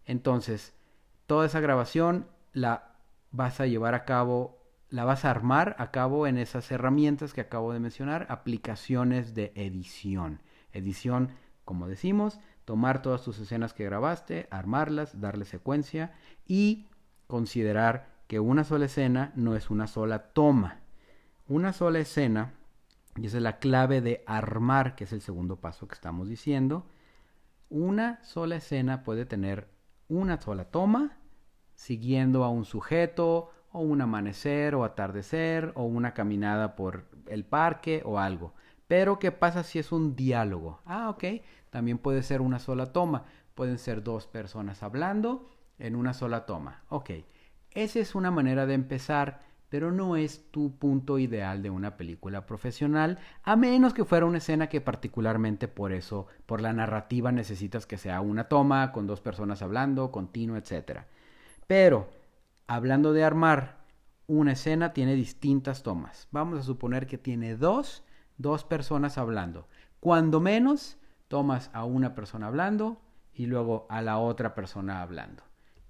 Entonces, 0.03 0.73
toda 1.27 1.45
esa 1.45 1.59
grabación 1.59 2.25
la 2.53 2.95
vas 3.29 3.61
a 3.61 3.67
llevar 3.67 3.93
a 3.93 4.03
cabo, 4.03 4.63
la 4.89 5.05
vas 5.05 5.25
a 5.25 5.29
armar 5.29 5.75
a 5.77 5.91
cabo 5.91 6.25
en 6.25 6.39
esas 6.39 6.71
herramientas 6.71 7.35
que 7.35 7.41
acabo 7.41 7.71
de 7.71 7.79
mencionar, 7.79 8.25
aplicaciones 8.29 9.35
de 9.35 9.51
edición. 9.53 10.41
Edición, 10.73 11.29
como 11.65 11.87
decimos, 11.87 12.39
tomar 12.71 13.01
todas 13.01 13.21
tus 13.21 13.37
escenas 13.37 13.73
que 13.73 13.83
grabaste, 13.83 14.47
armarlas, 14.49 15.19
darle 15.19 15.43
secuencia 15.43 16.13
y 16.47 16.87
considerar 17.27 18.07
que 18.27 18.39
una 18.39 18.63
sola 18.63 18.85
escena 18.85 19.33
no 19.35 19.57
es 19.57 19.69
una 19.69 19.87
sola 19.87 20.31
toma. 20.31 20.79
Una 21.49 21.73
sola 21.73 21.99
escena, 21.99 22.53
y 23.17 23.25
esa 23.25 23.35
es 23.35 23.43
la 23.43 23.59
clave 23.59 23.99
de 23.99 24.23
armar, 24.25 24.95
que 24.95 25.03
es 25.03 25.11
el 25.11 25.19
segundo 25.19 25.57
paso 25.57 25.89
que 25.89 25.95
estamos 25.95 26.29
diciendo, 26.29 26.87
una 27.69 28.23
sola 28.23 28.55
escena 28.55 29.03
puede 29.03 29.25
tener 29.25 29.67
una 30.07 30.39
sola 30.39 30.63
toma, 30.63 31.17
siguiendo 31.75 32.45
a 32.45 32.49
un 32.49 32.63
sujeto, 32.63 33.51
o 33.73 33.81
un 33.81 33.99
amanecer, 33.99 34.75
o 34.75 34.85
atardecer, 34.85 35.73
o 35.75 35.83
una 35.83 36.13
caminada 36.13 36.77
por 36.77 37.09
el 37.27 37.43
parque, 37.43 38.01
o 38.05 38.17
algo. 38.17 38.53
Pero, 38.87 39.19
¿qué 39.19 39.33
pasa 39.33 39.63
si 39.63 39.77
es 39.77 39.91
un 39.91 40.15
diálogo? 40.15 40.79
Ah, 40.85 41.09
ok, 41.09 41.23
también 41.71 41.97
puede 41.97 42.21
ser 42.21 42.41
una 42.41 42.59
sola 42.59 42.93
toma. 42.93 43.25
Pueden 43.55 43.79
ser 43.79 44.03
dos 44.03 44.27
personas 44.27 44.83
hablando 44.83 45.49
en 45.79 45.95
una 45.95 46.13
sola 46.13 46.45
toma. 46.45 46.83
Ok, 46.89 47.09
esa 47.71 47.99
es 47.99 48.13
una 48.13 48.29
manera 48.29 48.65
de 48.67 48.75
empezar, 48.75 49.39
pero 49.69 49.91
no 49.91 50.15
es 50.15 50.51
tu 50.51 50.77
punto 50.77 51.17
ideal 51.17 51.63
de 51.63 51.69
una 51.69 51.97
película 51.97 52.45
profesional, 52.45 53.17
a 53.43 53.55
menos 53.55 53.93
que 53.93 54.05
fuera 54.05 54.25
una 54.25 54.37
escena 54.37 54.67
que 54.67 54.81
particularmente 54.81 55.67
por 55.67 55.93
eso, 55.93 56.27
por 56.45 56.61
la 56.61 56.73
narrativa 56.73 57.31
necesitas 57.31 57.85
que 57.87 57.97
sea 57.97 58.21
una 58.21 58.49
toma 58.49 58.91
con 58.91 59.07
dos 59.07 59.21
personas 59.21 59.61
hablando, 59.61 60.11
continuo, 60.11 60.57
etc. 60.57 61.03
Pero, 61.67 62.09
hablando 62.67 63.13
de 63.13 63.23
armar, 63.23 63.77
una 64.27 64.53
escena 64.53 64.93
tiene 64.93 65.15
distintas 65.15 65.83
tomas. 65.83 66.27
Vamos 66.31 66.59
a 66.59 66.63
suponer 66.63 67.07
que 67.07 67.17
tiene 67.17 67.55
dos, 67.55 68.03
dos 68.37 68.65
personas 68.65 69.17
hablando. 69.17 69.67
Cuando 70.01 70.41
menos, 70.41 70.97
tomas 71.31 71.71
a 71.71 71.85
una 71.85 72.13
persona 72.13 72.47
hablando 72.47 73.01
y 73.33 73.45
luego 73.45 73.87
a 73.89 74.01
la 74.01 74.17
otra 74.17 74.53
persona 74.53 75.01
hablando. 75.01 75.43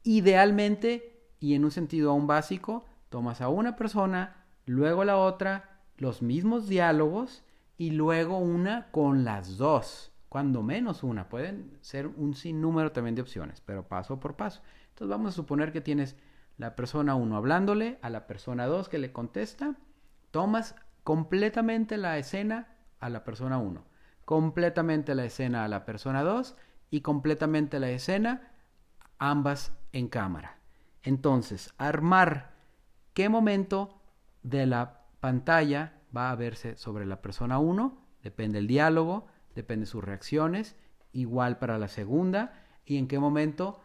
Idealmente, 0.03 1.31
y 1.39 1.55
en 1.55 1.65
un 1.65 1.71
sentido 1.71 2.11
aún 2.11 2.27
básico, 2.27 2.85
tomas 3.09 3.41
a 3.41 3.49
una 3.49 3.75
persona, 3.75 4.45
luego 4.67 5.03
la 5.03 5.17
otra, 5.17 5.81
los 5.97 6.21
mismos 6.21 6.67
diálogos 6.67 7.43
y 7.75 7.89
luego 7.89 8.37
una 8.37 8.91
con 8.91 9.23
las 9.23 9.57
dos, 9.57 10.11
cuando 10.29 10.61
menos 10.61 11.01
una. 11.01 11.27
Pueden 11.27 11.75
ser 11.81 12.05
un 12.05 12.35
sinnúmero 12.35 12.91
también 12.91 13.15
de 13.15 13.23
opciones, 13.23 13.61
pero 13.61 13.87
paso 13.87 14.19
por 14.19 14.35
paso. 14.35 14.61
Entonces 14.89 15.09
vamos 15.09 15.33
a 15.33 15.35
suponer 15.35 15.71
que 15.71 15.81
tienes 15.81 16.17
la 16.59 16.75
persona 16.75 17.15
1 17.15 17.35
hablándole 17.35 17.97
a 18.03 18.11
la 18.11 18.27
persona 18.27 18.67
2 18.67 18.89
que 18.89 18.99
le 18.99 19.11
contesta, 19.11 19.73
tomas 20.29 20.75
completamente 21.03 21.97
la 21.97 22.19
escena 22.19 22.75
a 22.99 23.09
la 23.09 23.23
persona 23.23 23.57
1, 23.57 23.83
completamente 24.25 25.15
la 25.15 25.25
escena 25.25 25.63
a 25.63 25.67
la 25.67 25.85
persona 25.85 26.23
2 26.23 26.55
y 26.89 27.01
completamente 27.01 27.79
la 27.79 27.89
escena 27.89 28.51
ambas 29.17 29.73
en 29.91 30.07
cámara. 30.07 30.57
Entonces, 31.03 31.73
armar 31.77 32.53
qué 33.13 33.29
momento 33.29 34.01
de 34.43 34.65
la 34.65 35.01
pantalla 35.19 35.93
va 36.15 36.31
a 36.31 36.35
verse 36.35 36.75
sobre 36.75 37.05
la 37.05 37.21
persona 37.21 37.59
1, 37.59 37.97
depende 38.23 38.59
del 38.59 38.67
diálogo, 38.67 39.27
depende 39.55 39.85
de 39.85 39.91
sus 39.91 40.03
reacciones, 40.03 40.75
igual 41.13 41.57
para 41.57 41.77
la 41.77 41.87
segunda, 41.87 42.53
y 42.85 42.97
en 42.97 43.07
qué 43.07 43.19
momento 43.19 43.79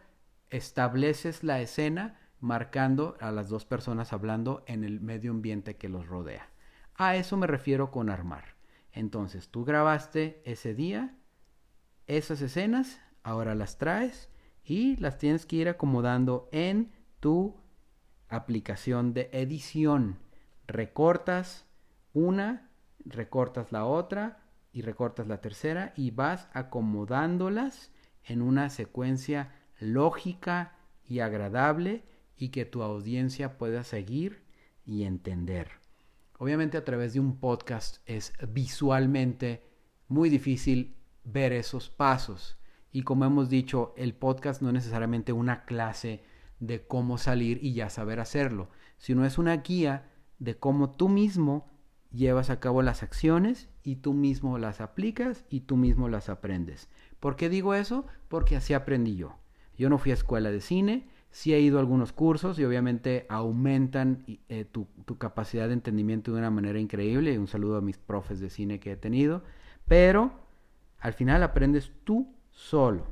estableces 0.49 1.43
la 1.43 1.61
escena 1.61 2.19
marcando 2.39 3.17
a 3.19 3.31
las 3.31 3.49
dos 3.49 3.65
personas 3.65 4.13
hablando 4.13 4.63
en 4.67 4.83
el 4.83 4.99
medio 5.01 5.31
ambiente 5.31 5.75
que 5.75 5.89
los 5.89 6.07
rodea. 6.07 6.49
A 6.95 7.15
eso 7.15 7.37
me 7.37 7.47
refiero 7.47 7.91
con 7.91 8.09
armar. 8.09 8.56
Entonces, 8.97 9.49
tú 9.49 9.63
grabaste 9.63 10.41
ese 10.43 10.73
día 10.73 11.15
esas 12.07 12.41
escenas, 12.41 12.99
ahora 13.21 13.53
las 13.53 13.77
traes 13.77 14.29
y 14.63 14.95
las 14.97 15.19
tienes 15.19 15.45
que 15.45 15.57
ir 15.57 15.69
acomodando 15.69 16.49
en 16.51 16.91
tu 17.19 17.57
aplicación 18.27 19.13
de 19.13 19.29
edición. 19.33 20.17
Recortas 20.65 21.67
una, 22.13 22.71
recortas 23.05 23.71
la 23.71 23.85
otra 23.85 24.43
y 24.71 24.81
recortas 24.81 25.27
la 25.27 25.41
tercera 25.41 25.93
y 25.95 26.09
vas 26.09 26.49
acomodándolas 26.53 27.91
en 28.23 28.41
una 28.41 28.71
secuencia 28.71 29.53
lógica 29.79 30.75
y 31.05 31.19
agradable 31.19 32.03
y 32.35 32.49
que 32.49 32.65
tu 32.65 32.81
audiencia 32.81 33.59
pueda 33.59 33.83
seguir 33.83 34.43
y 34.85 35.03
entender. 35.03 35.86
Obviamente 36.37 36.77
a 36.77 36.85
través 36.85 37.13
de 37.13 37.19
un 37.19 37.39
podcast 37.39 37.97
es 38.05 38.33
visualmente 38.49 39.63
muy 40.07 40.29
difícil 40.29 40.95
ver 41.23 41.51
esos 41.51 41.89
pasos 41.89 42.57
y 42.91 43.03
como 43.03 43.25
hemos 43.25 43.49
dicho, 43.49 43.93
el 43.97 44.13
podcast 44.13 44.61
no 44.61 44.69
es 44.69 44.73
necesariamente 44.73 45.33
una 45.33 45.65
clase 45.65 46.23
de 46.59 46.85
cómo 46.87 47.17
salir 47.17 47.59
y 47.61 47.73
ya 47.73 47.89
saber 47.89 48.19
hacerlo, 48.19 48.69
sino 48.97 49.25
es 49.25 49.37
una 49.37 49.57
guía 49.57 50.09
de 50.39 50.57
cómo 50.57 50.91
tú 50.91 51.09
mismo 51.09 51.69
llevas 52.11 52.49
a 52.49 52.59
cabo 52.59 52.81
las 52.81 53.03
acciones 53.03 53.69
y 53.83 53.97
tú 53.97 54.13
mismo 54.13 54.57
las 54.57 54.81
aplicas 54.81 55.45
y 55.49 55.61
tú 55.61 55.75
mismo 55.75 56.09
las 56.09 56.29
aprendes. 56.29 56.89
¿Por 57.19 57.35
qué 57.35 57.49
digo 57.49 57.73
eso? 57.73 58.05
Porque 58.29 58.55
así 58.55 58.73
aprendí 58.73 59.15
yo. 59.15 59.37
Yo 59.77 59.89
no 59.89 59.97
fui 59.97 60.11
a 60.11 60.15
escuela 60.15 60.49
de 60.49 60.61
cine, 60.61 61.07
sí 61.31 61.53
he 61.53 61.59
ido 61.59 61.77
a 61.77 61.81
algunos 61.81 62.13
cursos 62.13 62.57
y 62.59 62.65
obviamente 62.65 63.25
aumentan 63.29 64.25
eh, 64.49 64.65
tu, 64.65 64.87
tu, 65.05 65.17
capacidad 65.17 65.67
de 65.67 65.73
entendimiento 65.73 66.31
de 66.31 66.39
una 66.39 66.49
manera 66.49 66.79
increíble. 66.79 67.37
Un 67.37 67.47
saludo 67.47 67.77
a 67.77 67.81
mis 67.81 67.97
profes 67.97 68.39
de 68.39 68.49
cine 68.49 68.79
que 68.79 68.93
he 68.93 68.97
tenido. 68.97 69.43
Pero 69.87 70.31
al 70.99 71.13
final 71.13 71.43
aprendes 71.43 71.91
tú 72.03 72.33
solo. 72.51 73.05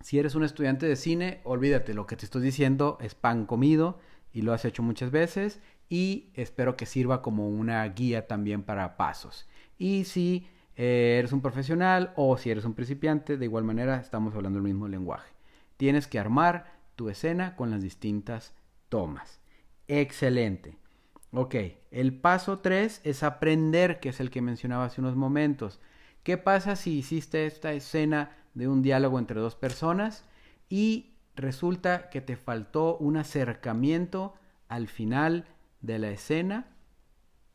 Si 0.00 0.18
eres 0.18 0.34
un 0.34 0.44
estudiante 0.44 0.86
de 0.86 0.96
cine, 0.96 1.40
olvídate, 1.44 1.94
lo 1.94 2.06
que 2.06 2.16
te 2.16 2.24
estoy 2.26 2.42
diciendo 2.42 2.98
es 3.00 3.14
pan 3.14 3.46
comido 3.46 3.98
y 4.32 4.42
lo 4.42 4.52
has 4.52 4.64
hecho 4.64 4.82
muchas 4.82 5.10
veces 5.10 5.60
y 5.88 6.30
espero 6.34 6.76
que 6.76 6.86
sirva 6.86 7.22
como 7.22 7.48
una 7.48 7.84
guía 7.88 8.26
también 8.26 8.62
para 8.62 8.96
pasos. 8.96 9.48
Y 9.78 10.04
si 10.04 10.46
eh, 10.76 11.16
eres 11.18 11.32
un 11.32 11.40
profesional 11.40 12.12
o 12.16 12.36
si 12.36 12.50
eres 12.50 12.64
un 12.64 12.74
principiante, 12.74 13.36
de 13.36 13.44
igual 13.44 13.64
manera 13.64 13.96
estamos 13.96 14.34
hablando 14.34 14.58
el 14.58 14.64
mismo 14.64 14.88
lenguaje. 14.88 15.32
Tienes 15.76 16.06
que 16.06 16.18
armar 16.18 16.75
tu 16.96 17.08
escena 17.08 17.54
con 17.54 17.70
las 17.70 17.82
distintas 17.82 18.54
tomas. 18.88 19.40
Excelente. 19.86 20.76
Ok, 21.32 21.54
el 21.90 22.18
paso 22.18 22.58
3 22.60 23.02
es 23.04 23.22
aprender, 23.22 24.00
que 24.00 24.08
es 24.08 24.20
el 24.20 24.30
que 24.30 24.42
mencionaba 24.42 24.86
hace 24.86 25.00
unos 25.00 25.16
momentos. 25.16 25.80
¿Qué 26.22 26.38
pasa 26.38 26.74
si 26.76 26.98
hiciste 26.98 27.46
esta 27.46 27.72
escena 27.72 28.36
de 28.54 28.68
un 28.68 28.82
diálogo 28.82 29.18
entre 29.18 29.40
dos 29.40 29.54
personas 29.54 30.24
y 30.68 31.14
resulta 31.36 32.08
que 32.08 32.20
te 32.20 32.36
faltó 32.36 32.96
un 32.96 33.16
acercamiento 33.16 34.34
al 34.68 34.88
final 34.88 35.46
de 35.82 35.98
la 35.98 36.10
escena 36.10 36.68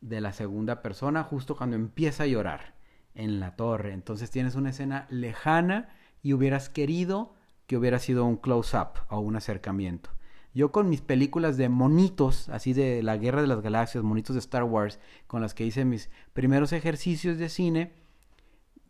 de 0.00 0.20
la 0.20 0.32
segunda 0.32 0.82
persona 0.82 1.22
justo 1.22 1.56
cuando 1.56 1.76
empieza 1.76 2.24
a 2.24 2.26
llorar 2.26 2.74
en 3.14 3.40
la 3.40 3.56
torre. 3.56 3.92
Entonces 3.92 4.30
tienes 4.30 4.54
una 4.54 4.70
escena 4.70 5.06
lejana 5.10 5.90
y 6.22 6.32
hubieras 6.32 6.68
querido 6.68 7.34
que 7.72 7.78
hubiera 7.78 7.98
sido 7.98 8.26
un 8.26 8.36
close-up 8.36 9.00
o 9.08 9.20
un 9.20 9.34
acercamiento. 9.34 10.10
Yo 10.52 10.72
con 10.72 10.90
mis 10.90 11.00
películas 11.00 11.56
de 11.56 11.70
monitos, 11.70 12.50
así 12.50 12.74
de 12.74 13.02
la 13.02 13.16
Guerra 13.16 13.40
de 13.40 13.46
las 13.46 13.62
Galaxias, 13.62 14.04
monitos 14.04 14.34
de 14.34 14.40
Star 14.40 14.64
Wars, 14.64 14.98
con 15.26 15.40
las 15.40 15.54
que 15.54 15.64
hice 15.64 15.86
mis 15.86 16.10
primeros 16.34 16.74
ejercicios 16.74 17.38
de 17.38 17.48
cine, 17.48 17.94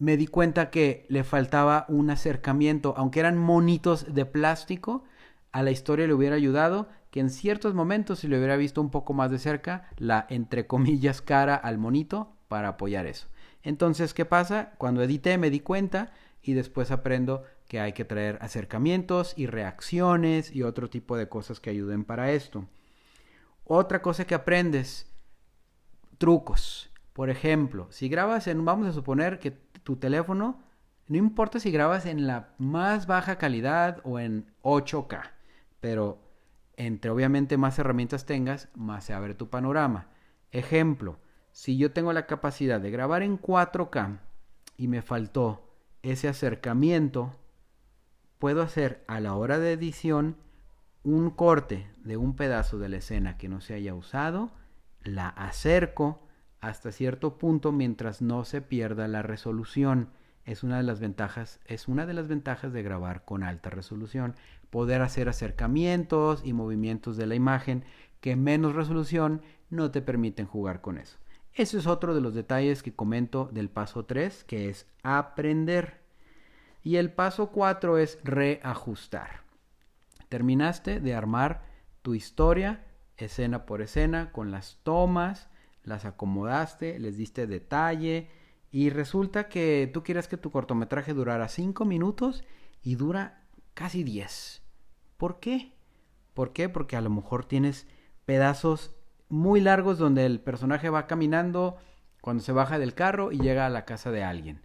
me 0.01 0.17
di 0.17 0.27
cuenta 0.27 0.71
que 0.71 1.07
le 1.09 1.23
faltaba 1.23 1.87
un 1.89 2.11
acercamiento, 2.11 2.95
aunque 2.97 3.21
eran 3.21 3.39
monitos 3.39 4.13
de 4.13 4.27
plástico, 4.27 5.05
a 5.53 5.63
la 5.63 5.71
historia 5.71 6.09
le 6.09 6.15
hubiera 6.15 6.35
ayudado 6.35 6.89
que 7.13 7.21
en 7.21 7.31
ciertos 7.31 7.75
momentos 7.75 8.19
si 8.19 8.27
le 8.27 8.37
hubiera 8.37 8.57
visto 8.57 8.81
un 8.81 8.91
poco 8.91 9.13
más 9.13 9.31
de 9.31 9.39
cerca 9.39 9.89
la 9.97 10.27
entre 10.29 10.67
comillas 10.67 11.23
cara 11.23 11.55
al 11.55 11.79
monito 11.79 12.33
para 12.49 12.71
apoyar 12.71 13.07
eso. 13.07 13.29
Entonces, 13.63 14.13
¿qué 14.13 14.25
pasa? 14.25 14.73
Cuando 14.77 15.05
edité 15.05 15.39
me 15.39 15.51
di 15.51 15.61
cuenta 15.61 16.11
y 16.43 16.55
después 16.55 16.91
aprendo 16.91 17.45
que 17.73 17.81
hay 17.81 17.95
que 17.95 18.05
traer 18.05 18.37
acercamientos 18.43 19.33
y 19.35 19.47
reacciones 19.47 20.55
y 20.55 20.63
otro 20.63 20.91
tipo 20.91 21.17
de 21.17 21.31
cosas 21.31 21.59
que 21.59 21.71
ayuden 21.71 22.05
para 22.05 22.31
esto. 22.31 22.69
Otra 23.65 24.03
cosa 24.03 24.27
que 24.27 24.35
aprendes, 24.35 25.11
trucos. 26.19 26.91
Por 27.15 27.31
ejemplo, 27.31 27.87
si 27.91 28.11
grabas 28.11 28.47
en, 28.47 28.63
vamos 28.63 28.89
a 28.89 28.93
suponer 28.93 29.39
que 29.39 29.53
tu 29.53 29.97
teléfono, 29.97 30.63
no 31.09 31.17
importa 31.17 31.61
si 31.61 31.71
grabas 31.71 32.05
en 32.05 32.27
la 32.27 32.53
más 32.59 33.07
baja 33.07 33.39
calidad 33.39 34.03
o 34.05 34.21
en 34.21 34.53
8K, 34.61 35.31
pero 35.81 36.19
entre 36.77 37.11
obviamente 37.11 37.57
más 37.57 37.79
herramientas 37.79 38.27
tengas, 38.27 38.69
más 38.75 39.05
se 39.05 39.15
abre 39.15 39.33
tu 39.33 39.49
panorama. 39.49 40.09
Ejemplo, 40.51 41.17
si 41.53 41.79
yo 41.79 41.91
tengo 41.91 42.13
la 42.13 42.27
capacidad 42.27 42.83
de 42.83 42.91
grabar 42.91 43.23
en 43.23 43.41
4K 43.41 44.19
y 44.77 44.89
me 44.89 45.01
faltó 45.01 45.73
ese 46.03 46.29
acercamiento, 46.29 47.39
puedo 48.43 48.63
hacer 48.63 49.05
a 49.07 49.21
la 49.21 49.37
hora 49.37 49.61
de 49.61 49.71
edición 49.71 50.35
un 51.05 51.31
corte 51.31 51.87
de 52.03 52.17
un 52.17 52.35
pedazo 52.35 52.77
de 52.77 52.89
la 52.89 52.97
escena 52.97 53.39
que 53.39 53.49
no 53.49 53.61
se 53.61 53.73
haya 53.73 53.95
usado, 53.95 54.51
la 55.05 55.29
acerco 55.29 56.27
hasta 56.61 56.91
cierto 56.91 57.39
punto 57.39 57.71
mientras 57.71 58.21
no 58.21 58.45
se 58.45 58.61
pierda 58.61 59.07
la 59.07 59.23
resolución. 59.23 60.09
Es 60.45 60.65
una 60.65 60.79
de 60.79 60.83
las 60.83 60.99
ventajas, 60.99 61.61
es 61.67 61.87
una 61.87 62.05
de 62.05 62.15
las 62.15 62.27
ventajas 62.27 62.73
de 62.73 62.83
grabar 62.83 63.25
con 63.25 63.45
alta 63.45 63.71
resolución, 63.71 64.35
poder 64.71 65.03
hacer 65.03 65.29
acercamientos 65.29 66.43
y 66.45 66.53
movimientos 66.53 67.17
de 67.17 67.27
la 67.27 67.37
imagen 67.37 67.85
que 68.21 68.35
menos 68.35 68.75
resolución 68.75 69.43
no 69.71 69.93
te 69.93 70.03
permiten 70.03 70.47
jugar 70.47 70.81
con 70.81 70.99
eso. 70.99 71.17
Ese 71.55 71.79
es 71.79 71.87
otro 71.87 72.13
de 72.13 72.21
los 72.21 72.35
detalles 72.35 72.83
que 72.83 72.93
comento 72.93 73.49
del 73.53 73.71
paso 73.71 74.05
3, 74.05 74.43
que 74.43 74.69
es 74.69 74.89
aprender. 75.05 76.02
Y 76.83 76.97
el 76.97 77.13
paso 77.13 77.51
4 77.51 77.99
es 77.99 78.19
reajustar. 78.25 79.43
Terminaste 80.29 81.01
de 81.01 81.15
armar 81.15 81.63
tu 82.03 82.15
historia 82.15 82.85
escena 83.17 83.67
por 83.67 83.83
escena 83.83 84.33
con 84.33 84.51
las 84.51 84.79
tomas, 84.83 85.49
las 85.85 86.05
acomodaste, 86.05 86.99
les 86.99 87.17
diste 87.17 87.47
detalle 87.47 88.29
y 88.71 88.91
resulta 88.91 89.49
que 89.49 89.91
tú 89.93 90.03
quieres 90.03 90.29
que 90.29 90.37
tu 90.37 90.51
cortometraje 90.51 91.15
durara 91.15 91.49
5 91.49 91.85
minutos 91.85 92.45
y 92.83 92.95
dura 92.95 93.45
casi 93.75 94.03
10. 94.03 94.63
¿Por 95.17 95.41
qué? 95.41 95.73
¿Por 96.35 96.53
qué? 96.53 96.69
Porque 96.69 96.97
a 96.97 97.01
lo 97.01 97.11
mejor 97.11 97.45
tienes 97.45 97.87
pedazos 98.25 98.95
muy 99.29 99.61
largos 99.61 99.99
donde 99.99 100.27
el 100.27 100.41
personaje 100.41 100.91
va 100.91 101.07
caminando 101.07 101.77
cuando 102.21 102.43
se 102.43 102.53
baja 102.53 102.79
del 102.79 102.95
carro 102.95 103.33
y 103.33 103.39
llega 103.39 103.67
a 103.67 103.71
la 103.71 103.85
casa 103.85 104.11
de 104.11 104.25
alguien. 104.25 104.63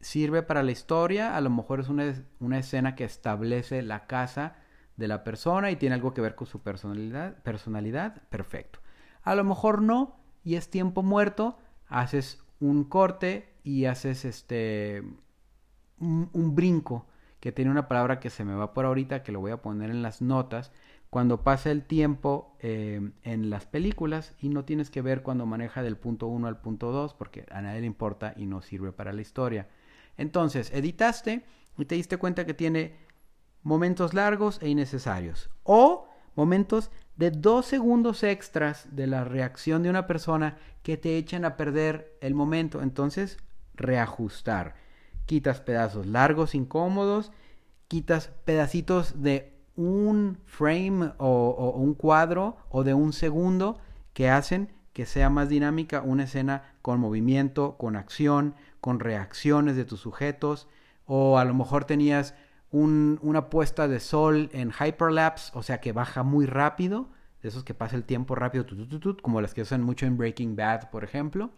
Sirve 0.00 0.42
para 0.42 0.62
la 0.62 0.72
historia, 0.72 1.36
a 1.36 1.40
lo 1.40 1.50
mejor 1.50 1.80
es 1.80 1.88
una, 1.88 2.14
una 2.40 2.58
escena 2.58 2.94
que 2.94 3.04
establece 3.04 3.82
la 3.82 4.06
casa 4.06 4.56
de 4.96 5.08
la 5.08 5.24
persona 5.24 5.70
y 5.70 5.76
tiene 5.76 5.94
algo 5.94 6.14
que 6.14 6.20
ver 6.20 6.34
con 6.34 6.46
su 6.46 6.62
personalidad, 6.62 7.42
personalidad, 7.42 8.22
perfecto. 8.28 8.80
A 9.22 9.34
lo 9.34 9.44
mejor 9.44 9.82
no 9.82 10.16
y 10.44 10.56
es 10.56 10.70
tiempo 10.70 11.02
muerto, 11.02 11.58
haces 11.88 12.44
un 12.60 12.84
corte 12.84 13.54
y 13.62 13.86
haces 13.86 14.24
este 14.24 15.02
un, 15.98 16.54
brinco 16.54 17.06
que 17.40 17.52
tiene 17.52 17.70
una 17.70 17.88
palabra 17.88 18.20
que 18.20 18.30
se 18.30 18.44
me 18.44 18.54
va 18.54 18.74
por 18.74 18.84
ahorita 18.84 19.22
que 19.22 19.32
lo 19.32 19.40
voy 19.40 19.52
a 19.52 19.62
poner 19.62 19.90
en 19.90 20.02
las 20.02 20.22
notas 20.22 20.72
cuando 21.10 21.42
pasa 21.42 21.70
el 21.70 21.84
tiempo 21.84 22.56
eh, 22.60 23.12
en 23.22 23.50
las 23.50 23.66
películas 23.66 24.34
y 24.40 24.48
no 24.48 24.64
tienes 24.64 24.90
que 24.90 25.02
ver 25.02 25.22
cuando 25.22 25.46
maneja 25.46 25.82
del 25.82 25.96
punto 25.96 26.26
1 26.26 26.46
al 26.46 26.60
punto 26.60 26.90
2 26.90 27.14
porque 27.14 27.46
a 27.50 27.62
nadie 27.62 27.80
le 27.80 27.86
importa 27.86 28.34
y 28.36 28.46
no 28.46 28.62
sirve 28.62 28.92
para 28.92 29.12
la 29.12 29.22
historia. 29.22 29.68
Entonces, 30.16 30.70
editaste 30.72 31.44
y 31.78 31.84
te 31.86 31.94
diste 31.94 32.16
cuenta 32.16 32.46
que 32.46 32.54
tiene 32.54 32.96
momentos 33.62 34.14
largos 34.14 34.58
e 34.62 34.68
innecesarios 34.68 35.50
o 35.62 36.08
momentos 36.34 36.90
de 37.16 37.30
dos 37.30 37.66
segundos 37.66 38.22
extras 38.22 38.88
de 38.94 39.06
la 39.06 39.24
reacción 39.24 39.82
de 39.82 39.90
una 39.90 40.06
persona 40.06 40.58
que 40.82 40.96
te 40.96 41.16
echan 41.16 41.44
a 41.44 41.56
perder 41.56 42.16
el 42.20 42.34
momento. 42.34 42.82
Entonces, 42.82 43.38
reajustar. 43.74 44.74
Quitas 45.26 45.60
pedazos 45.60 46.06
largos, 46.06 46.54
incómodos, 46.54 47.32
quitas 47.88 48.28
pedacitos 48.44 49.22
de 49.22 49.54
un 49.76 50.38
frame 50.44 51.12
o, 51.18 51.72
un 51.76 51.94
cuadro 51.94 52.56
o 52.68 52.84
de 52.84 52.94
un 52.94 53.12
segundo 53.12 53.78
que 54.12 54.28
hacen 54.28 54.72
que 54.92 55.06
sea 55.06 55.28
más 55.28 55.48
dinámica 55.48 56.02
una 56.02 56.24
escena 56.24 56.74
con 56.80 57.00
movimiento, 57.00 57.76
con 57.76 57.96
acción, 57.96 58.54
con 58.84 59.00
reacciones 59.00 59.76
de 59.76 59.86
tus 59.86 60.00
sujetos, 60.00 60.68
o 61.06 61.38
a 61.38 61.46
lo 61.46 61.54
mejor 61.54 61.86
tenías 61.86 62.34
una 62.70 63.48
puesta 63.48 63.88
de 63.88 63.98
sol 63.98 64.50
en 64.52 64.72
hyperlapse, 64.78 65.50
o 65.54 65.62
sea 65.62 65.80
que 65.80 65.92
baja 65.92 66.22
muy 66.22 66.44
rápido, 66.44 67.08
de 67.40 67.48
esos 67.48 67.64
que 67.64 67.72
pasa 67.72 67.96
el 67.96 68.04
tiempo 68.04 68.34
rápido, 68.34 68.66
como 69.22 69.40
las 69.40 69.54
que 69.54 69.62
usan 69.62 69.80
mucho 69.80 70.04
en 70.04 70.18
Breaking 70.18 70.54
Bad, 70.54 70.90
por 70.90 71.02
ejemplo, 71.02 71.50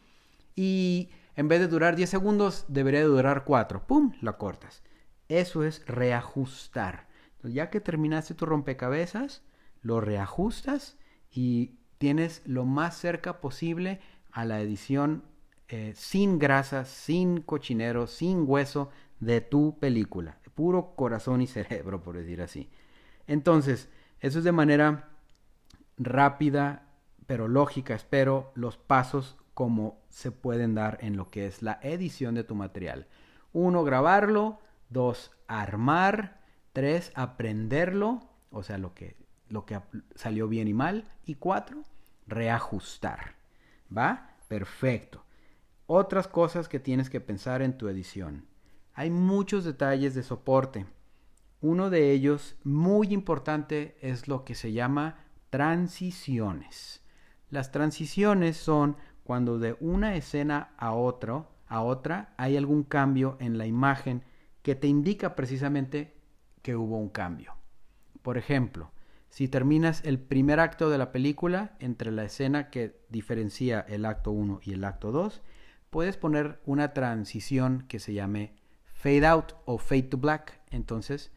y 0.55 1.09
en 1.35 1.49
vez 1.49 1.59
de 1.59 1.67
durar 1.67 1.97
10 1.97 2.09
segundos, 2.09 2.65
debería 2.69 3.03
durar 3.03 3.43
4, 3.43 3.89
¡pum!, 3.89 4.12
la 4.21 4.35
cortas. 4.35 4.85
Eso 5.27 5.65
es 5.65 5.85
reajustar 5.89 7.09
ya 7.43 7.71
que 7.71 7.81
terminaste 7.81 8.35
tu 8.35 8.47
rompecabezas, 8.47 9.43
lo 9.83 10.01
reajustas 10.01 10.97
y 11.29 11.79
tienes 11.99 12.43
lo 12.47 12.65
más 12.65 12.97
cerca 12.97 13.41
posible 13.41 14.01
a 14.31 14.45
la 14.45 14.61
edición 14.61 15.25
eh, 15.68 15.92
sin 15.96 16.38
grasa, 16.38 16.85
sin 16.85 17.42
cochinero, 17.42 18.07
sin 18.07 18.44
hueso 18.46 18.90
de 19.20 19.40
tu 19.40 19.79
película. 19.79 20.38
Puro 20.55 20.94
corazón 20.94 21.42
y 21.42 21.46
cerebro, 21.46 22.02
por 22.02 22.16
decir 22.16 22.42
así. 22.42 22.70
Entonces, 23.26 23.88
eso 24.20 24.38
es 24.38 24.44
de 24.44 24.52
manera 24.52 25.11
rápida, 25.98 26.87
pero 27.26 27.48
lógica, 27.48 27.94
espero, 27.94 28.52
los 28.55 28.76
pasos 28.76 29.37
como 29.55 29.98
se 30.11 30.31
pueden 30.33 30.74
dar 30.74 30.98
en 31.00 31.16
lo 31.16 31.31
que 31.31 31.46
es 31.46 31.62
la 31.62 31.79
edición 31.83 32.35
de 32.35 32.44
tu 32.44 32.55
material. 32.55 33.07
Uno, 33.52 33.85
grabarlo. 33.85 34.61
Dos, 34.90 35.33
armar. 35.48 36.40
Tres, 36.72 37.11
aprenderlo, 37.14 38.29
o 38.50 38.62
sea, 38.62 38.76
lo 38.76 38.92
que, 38.92 39.16
lo 39.48 39.64
que 39.64 39.81
salió 40.14 40.46
bien 40.46 40.68
y 40.68 40.74
mal. 40.74 41.05
Y 41.24 41.37
cuatro, 41.37 41.83
reajustar. 42.26 43.37
¿Va? 43.96 44.37
Perfecto. 44.46 45.26
Otras 45.88 46.27
cosas 46.27 46.68
que 46.68 46.81
tienes 46.81 47.09
que 47.11 47.20
pensar 47.20 47.62
en 47.62 47.79
tu 47.79 47.87
edición. 47.88 48.46
Hay 48.92 49.11
muchos 49.11 49.64
detalles 49.64 50.16
de 50.16 50.25
soporte. 50.25 50.87
Uno 51.61 51.90
de 51.90 52.11
ellos, 52.11 52.57
muy 52.64 53.12
importante, 53.12 53.96
es 54.01 54.27
lo 54.27 54.44
que 54.44 54.57
se 54.57 54.72
llama 54.72 55.25
transiciones. 55.51 57.05
Las 57.51 57.70
transiciones 57.70 58.57
son 58.57 58.96
cuando 59.22 59.61
de 59.61 59.77
una 59.79 60.16
escena 60.16 60.75
a 60.77 60.92
otro, 60.92 61.53
a 61.68 61.83
otra 61.83 62.35
hay 62.37 62.57
algún 62.57 62.83
cambio 62.83 63.37
en 63.38 63.57
la 63.57 63.66
imagen 63.66 64.25
que 64.62 64.75
te 64.75 64.88
indica 64.88 65.37
precisamente 65.37 66.16
que 66.62 66.75
hubo 66.75 66.99
un 66.99 67.11
cambio. 67.11 67.55
Por 68.22 68.38
ejemplo, 68.38 68.90
si 69.29 69.46
terminas 69.46 70.05
el 70.05 70.18
primer 70.18 70.59
acto 70.59 70.90
de 70.90 70.99
la 70.99 71.12
película 71.12 71.77
entre 71.79 72.11
la 72.11 72.25
escena 72.25 72.70
que 72.70 73.05
diferencia 73.09 73.81
el 73.88 74.05
acto 74.05 74.33
1 74.33 74.61
y 74.64 74.72
el 74.72 74.83
acto 74.83 75.12
2, 75.12 75.42
puedes 75.90 76.16
poner 76.16 76.61
una 76.66 76.92
transición 76.92 77.85
que 77.88 77.99
se 77.99 78.12
llame 78.14 78.55
fade 78.92 79.27
out 79.27 79.53
o 79.64 79.79
fade 79.79 80.05
to 80.05 80.18
black. 80.18 80.61
Entonces, 80.70 81.31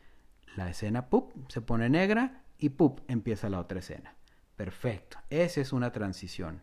la 0.56 0.70
escena 0.70 1.10
pup 1.10 1.32
se 1.50 1.62
pone 1.62 1.90
negra 1.90 2.44
y 2.58 2.70
pup 2.70 3.02
empieza 3.08 3.50
la 3.50 3.60
otra 3.60 3.80
escena. 3.80 4.16
Perfecto. 4.56 5.18
Esa 5.30 5.62
es 5.62 5.72
una 5.72 5.92
transición. 5.92 6.62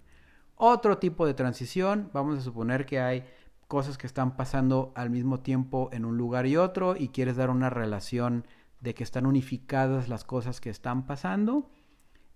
Otro 0.57 0.99
tipo 0.99 1.27
de 1.27 1.35
transición, 1.35 2.11
vamos 2.13 2.39
a 2.39 2.43
suponer 2.43 2.87
que 2.87 3.01
hay 3.01 3.25
cosas 3.69 3.99
que 3.99 4.07
están 4.07 4.37
pasando 4.37 4.93
al 4.95 5.11
mismo 5.11 5.41
tiempo 5.41 5.91
en 5.93 6.05
un 6.05 6.17
lugar 6.17 6.47
y 6.47 6.57
otro 6.57 6.97
y 6.97 7.09
quieres 7.09 7.37
dar 7.37 7.51
una 7.51 7.71
relación 7.71 8.47
de 8.81 8.95
que 8.95 9.03
están 9.03 9.27
unificadas 9.27 10.09
las 10.09 10.25
cosas 10.25 10.61
que 10.61 10.71
están 10.71 11.07
pasando, 11.07 11.71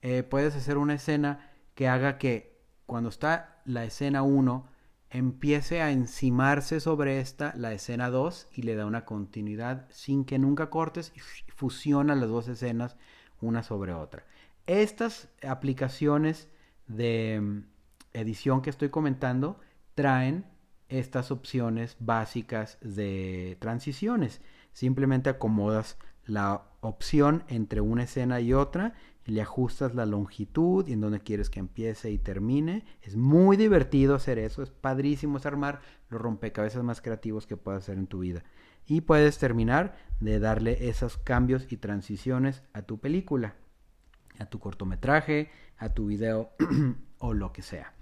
eh, 0.02 0.22
puedes 0.22 0.56
hacer 0.56 0.78
una 0.78 0.94
escena 0.94 1.50
que 1.74 1.88
haga 1.88 2.18
que 2.18 2.58
cuando 2.86 3.08
está 3.08 3.60
la 3.64 3.84
escena 3.84 4.22
1 4.22 4.66
empiece 5.10 5.82
a 5.82 5.90
encimarse 5.90 6.80
sobre 6.80 7.20
esta 7.20 7.52
la 7.56 7.72
escena 7.72 8.10
2 8.10 8.48
y 8.54 8.62
le 8.62 8.76
da 8.76 8.86
una 8.86 9.04
continuidad 9.04 9.86
sin 9.90 10.24
que 10.24 10.38
nunca 10.38 10.70
cortes 10.70 11.12
y 11.16 11.20
fusiona 11.52 12.14
las 12.14 12.28
dos 12.28 12.48
escenas 12.48 12.96
una 13.40 13.62
sobre 13.62 13.92
otra. 13.92 14.24
Estas 14.66 15.28
aplicaciones 15.42 16.48
de 16.86 17.40
mm, 17.40 17.62
edición 18.12 18.62
que 18.62 18.70
estoy 18.70 18.90
comentando 18.90 19.58
traen 19.94 20.44
estas 20.88 21.30
opciones 21.30 21.96
básicas 22.00 22.78
de 22.80 23.56
transiciones. 23.60 24.40
Simplemente 24.72 25.30
acomodas 25.30 25.98
la 26.30 26.62
opción 26.80 27.44
entre 27.48 27.80
una 27.80 28.04
escena 28.04 28.40
y 28.40 28.52
otra 28.52 28.94
le 29.26 29.42
ajustas 29.42 29.94
la 29.94 30.06
longitud 30.06 30.86
y 30.88 30.92
en 30.92 31.00
donde 31.00 31.20
quieres 31.20 31.50
que 31.50 31.60
empiece 31.60 32.10
y 32.10 32.18
termine. 32.18 32.84
Es 33.02 33.16
muy 33.16 33.56
divertido 33.56 34.14
hacer 34.14 34.38
eso, 34.38 34.62
es 34.62 34.70
padrísimo 34.70 35.38
es 35.38 35.46
armar 35.46 35.80
los 36.08 36.20
rompecabezas 36.20 36.82
más 36.82 37.00
creativos 37.00 37.46
que 37.46 37.56
puedas 37.56 37.84
hacer 37.84 37.98
en 37.98 38.06
tu 38.06 38.20
vida. 38.20 38.42
Y 38.86 39.02
puedes 39.02 39.38
terminar 39.38 39.96
de 40.20 40.40
darle 40.40 40.88
esos 40.88 41.16
cambios 41.16 41.70
y 41.70 41.76
transiciones 41.76 42.62
a 42.72 42.82
tu 42.82 42.98
película, 42.98 43.54
a 44.38 44.46
tu 44.46 44.58
cortometraje, 44.58 45.50
a 45.76 45.94
tu 45.94 46.06
video 46.06 46.50
o 47.18 47.34
lo 47.34 47.52
que 47.52 47.62
sea. 47.62 47.94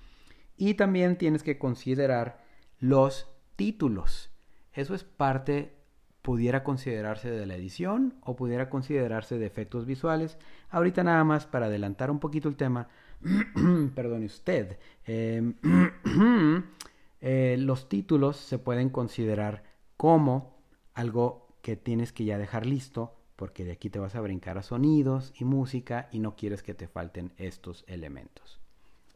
Y 0.56 0.74
también 0.74 1.18
tienes 1.18 1.42
que 1.42 1.58
considerar 1.58 2.42
los 2.78 3.28
títulos. 3.56 4.30
Eso 4.72 4.94
es 4.94 5.04
parte, 5.04 5.77
pudiera 6.28 6.62
considerarse 6.62 7.30
de 7.30 7.46
la 7.46 7.56
edición 7.56 8.12
o 8.22 8.36
pudiera 8.36 8.68
considerarse 8.68 9.38
de 9.38 9.46
efectos 9.46 9.86
visuales. 9.86 10.36
Ahorita 10.68 11.02
nada 11.02 11.24
más 11.24 11.46
para 11.46 11.68
adelantar 11.68 12.10
un 12.10 12.20
poquito 12.20 12.50
el 12.50 12.56
tema, 12.56 12.88
perdone 13.94 14.26
usted, 14.26 14.76
em, 15.06 15.54
eh, 17.22 17.56
los 17.58 17.88
títulos 17.88 18.36
se 18.36 18.58
pueden 18.58 18.90
considerar 18.90 19.62
como 19.96 20.58
algo 20.92 21.48
que 21.62 21.76
tienes 21.76 22.12
que 22.12 22.26
ya 22.26 22.36
dejar 22.36 22.66
listo 22.66 23.16
porque 23.34 23.64
de 23.64 23.72
aquí 23.72 23.88
te 23.88 23.98
vas 23.98 24.14
a 24.14 24.20
brincar 24.20 24.58
a 24.58 24.62
sonidos 24.62 25.32
y 25.40 25.46
música 25.46 26.10
y 26.12 26.18
no 26.18 26.36
quieres 26.36 26.62
que 26.62 26.74
te 26.74 26.88
falten 26.88 27.32
estos 27.38 27.86
elementos. 27.86 28.60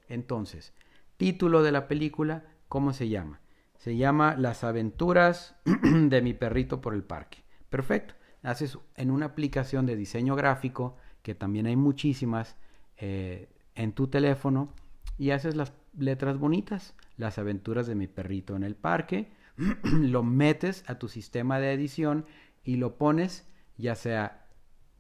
Entonces, 0.08 0.72
título 1.18 1.62
de 1.62 1.72
la 1.72 1.88
película, 1.88 2.46
¿cómo 2.70 2.94
se 2.94 3.10
llama? 3.10 3.42
Se 3.82 3.96
llama 3.96 4.36
Las 4.36 4.62
aventuras 4.62 5.56
de 5.64 6.22
mi 6.22 6.34
perrito 6.34 6.80
por 6.80 6.94
el 6.94 7.02
parque. 7.02 7.42
Perfecto. 7.68 8.14
Haces 8.44 8.78
en 8.94 9.10
una 9.10 9.26
aplicación 9.26 9.86
de 9.86 9.96
diseño 9.96 10.36
gráfico, 10.36 10.96
que 11.24 11.34
también 11.34 11.66
hay 11.66 11.74
muchísimas, 11.74 12.56
eh, 12.96 13.48
en 13.74 13.92
tu 13.92 14.06
teléfono 14.06 14.72
y 15.18 15.30
haces 15.30 15.56
las 15.56 15.72
letras 15.98 16.38
bonitas. 16.38 16.94
Las 17.16 17.38
aventuras 17.38 17.88
de 17.88 17.96
mi 17.96 18.06
perrito 18.06 18.54
en 18.54 18.62
el 18.62 18.76
parque. 18.76 19.32
lo 19.82 20.22
metes 20.22 20.84
a 20.86 21.00
tu 21.00 21.08
sistema 21.08 21.58
de 21.58 21.72
edición 21.72 22.24
y 22.62 22.76
lo 22.76 22.98
pones 22.98 23.48
ya 23.78 23.96
sea 23.96 24.46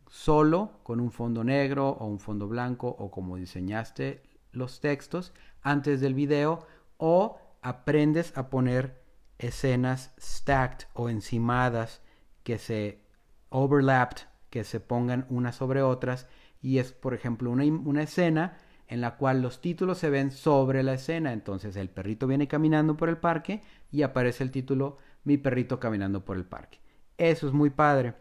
solo 0.08 0.80
con 0.82 0.98
un 0.98 1.12
fondo 1.12 1.44
negro 1.44 1.90
o 1.90 2.06
un 2.06 2.18
fondo 2.18 2.48
blanco 2.48 2.88
o 2.88 3.12
como 3.12 3.36
diseñaste 3.36 4.24
los 4.50 4.80
textos 4.80 5.32
antes 5.62 6.00
del 6.00 6.14
video 6.14 6.66
o 6.96 7.38
aprendes 7.62 8.36
a 8.36 8.50
poner 8.50 9.00
escenas 9.38 10.14
stacked 10.20 10.86
o 10.94 11.08
encimadas 11.08 12.02
que 12.42 12.58
se 12.58 13.00
overlapped, 13.48 14.24
que 14.50 14.64
se 14.64 14.80
pongan 14.80 15.26
unas 15.30 15.56
sobre 15.56 15.82
otras 15.82 16.28
y 16.60 16.78
es 16.78 16.92
por 16.92 17.14
ejemplo 17.14 17.50
una, 17.50 17.64
una 17.64 18.02
escena 18.02 18.58
en 18.88 19.00
la 19.00 19.16
cual 19.16 19.40
los 19.40 19.60
títulos 19.60 19.98
se 19.98 20.10
ven 20.10 20.30
sobre 20.30 20.82
la 20.82 20.94
escena. 20.94 21.32
Entonces 21.32 21.76
el 21.76 21.88
perrito 21.88 22.26
viene 22.26 22.48
caminando 22.48 22.96
por 22.96 23.08
el 23.08 23.16
parque 23.16 23.62
y 23.90 24.02
aparece 24.02 24.44
el 24.44 24.50
título 24.50 24.98
Mi 25.24 25.38
perrito 25.38 25.80
caminando 25.80 26.24
por 26.24 26.36
el 26.36 26.44
parque. 26.44 26.80
Eso 27.16 27.46
es 27.46 27.52
muy 27.52 27.70
padre 27.70 28.14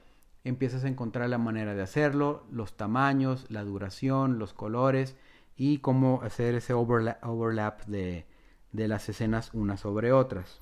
empiezas 0.43 0.84
a 0.84 0.88
encontrar 0.88 1.30
la 1.30 1.38
manera 1.38 1.73
de 1.73 1.82
hacerlo, 1.82 2.45
los 2.51 2.75
tamaños, 2.75 3.45
la 3.49 3.63
duración, 3.63 4.39
los 4.39 4.54
colores 4.54 5.15
y 5.56 5.80
cómo 5.80 6.21
hacer 6.23 6.56
ese 6.56 6.73
overlap, 6.73 7.86
de, 7.86 8.25
de 8.72 8.88
las 8.88 9.08
escenas 9.10 9.54
unas 9.54 9.82
sobre 9.82 10.12
otras. 10.12 10.62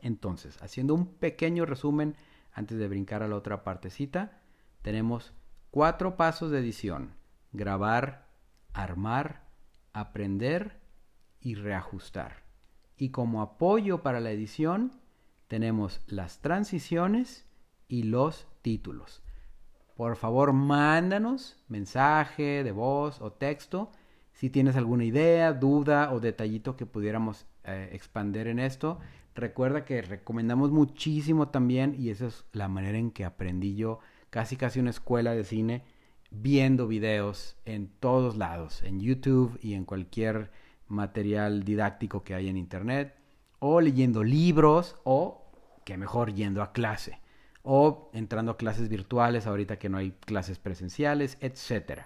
Entonces, 0.00 0.60
haciendo 0.62 0.94
un 0.94 1.06
pequeño 1.06 1.66
resumen 1.66 2.16
antes 2.52 2.78
de 2.78 2.88
brincar 2.88 3.22
a 3.22 3.28
la 3.28 3.36
otra 3.36 3.64
partecita, 3.64 4.40
tenemos 4.82 5.32
cuatro 5.70 6.16
pasos 6.16 6.50
de 6.50 6.60
edición. 6.60 7.14
Grabar, 7.52 8.28
armar, 8.72 9.48
aprender 9.92 10.80
y 11.40 11.54
reajustar. 11.54 12.44
Y 12.96 13.10
como 13.10 13.42
apoyo 13.42 14.02
para 14.02 14.20
la 14.20 14.30
edición, 14.30 14.92
tenemos 15.46 16.00
las 16.06 16.40
transiciones 16.40 17.46
y 17.86 18.04
los 18.04 18.46
títulos. 18.62 19.22
Por 19.96 20.16
favor, 20.16 20.52
mándanos 20.52 21.56
mensaje 21.68 22.62
de 22.62 22.72
voz 22.72 23.20
o 23.20 23.32
texto 23.32 23.90
si 24.38 24.50
tienes 24.50 24.76
alguna 24.76 25.04
idea, 25.04 25.52
duda 25.52 26.12
o 26.12 26.20
detallito 26.20 26.76
que 26.76 26.86
pudiéramos 26.86 27.48
eh, 27.64 27.90
expander 27.92 28.46
en 28.46 28.60
esto. 28.60 29.00
Recuerda 29.34 29.84
que 29.84 30.00
recomendamos 30.00 30.70
muchísimo 30.70 31.48
también, 31.48 31.96
y 31.98 32.10
esa 32.10 32.28
es 32.28 32.44
la 32.52 32.68
manera 32.68 32.98
en 32.98 33.10
que 33.10 33.24
aprendí 33.24 33.74
yo, 33.74 33.98
casi 34.30 34.54
casi 34.56 34.78
una 34.78 34.90
escuela 34.90 35.34
de 35.34 35.42
cine, 35.42 35.82
viendo 36.30 36.86
videos 36.86 37.56
en 37.64 37.88
todos 37.88 38.36
lados, 38.36 38.84
en 38.84 39.00
YouTube 39.00 39.58
y 39.60 39.74
en 39.74 39.84
cualquier 39.84 40.52
material 40.86 41.64
didáctico 41.64 42.22
que 42.22 42.34
hay 42.34 42.48
en 42.48 42.56
Internet, 42.56 43.16
o 43.58 43.80
leyendo 43.80 44.22
libros, 44.22 44.94
o, 45.02 45.50
que 45.84 45.96
mejor, 45.96 46.32
yendo 46.32 46.62
a 46.62 46.70
clase 46.70 47.20
o 47.64 48.08
entrando 48.14 48.52
a 48.52 48.56
clases 48.56 48.88
virtuales 48.88 49.48
ahorita 49.48 49.80
que 49.80 49.88
no 49.88 49.98
hay 49.98 50.12
clases 50.12 50.60
presenciales, 50.60 51.36
etc. 51.40 52.02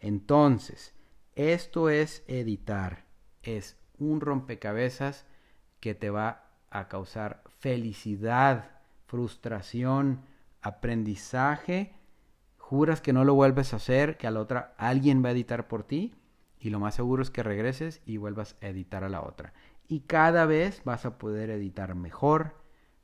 Entonces, 0.00 0.94
esto 1.34 1.90
es 1.90 2.22
editar, 2.26 3.04
es 3.42 3.76
un 3.98 4.20
rompecabezas 4.20 5.26
que 5.80 5.94
te 5.94 6.10
va 6.10 6.50
a 6.70 6.88
causar 6.88 7.42
felicidad, 7.58 8.70
frustración, 9.06 10.22
aprendizaje. 10.62 11.94
Juras 12.56 13.00
que 13.00 13.12
no 13.12 13.24
lo 13.24 13.34
vuelves 13.34 13.72
a 13.72 13.76
hacer, 13.76 14.16
que 14.16 14.26
a 14.26 14.30
la 14.30 14.40
otra 14.40 14.74
alguien 14.78 15.24
va 15.24 15.30
a 15.30 15.32
editar 15.32 15.66
por 15.66 15.82
ti 15.82 16.14
y 16.60 16.70
lo 16.70 16.78
más 16.78 16.94
seguro 16.94 17.22
es 17.22 17.30
que 17.30 17.42
regreses 17.42 18.02
y 18.04 18.18
vuelvas 18.18 18.56
a 18.60 18.68
editar 18.68 19.02
a 19.02 19.08
la 19.08 19.22
otra. 19.22 19.54
Y 19.88 20.00
cada 20.00 20.44
vez 20.46 20.82
vas 20.84 21.06
a 21.06 21.18
poder 21.18 21.50
editar 21.50 21.94
mejor, 21.94 22.54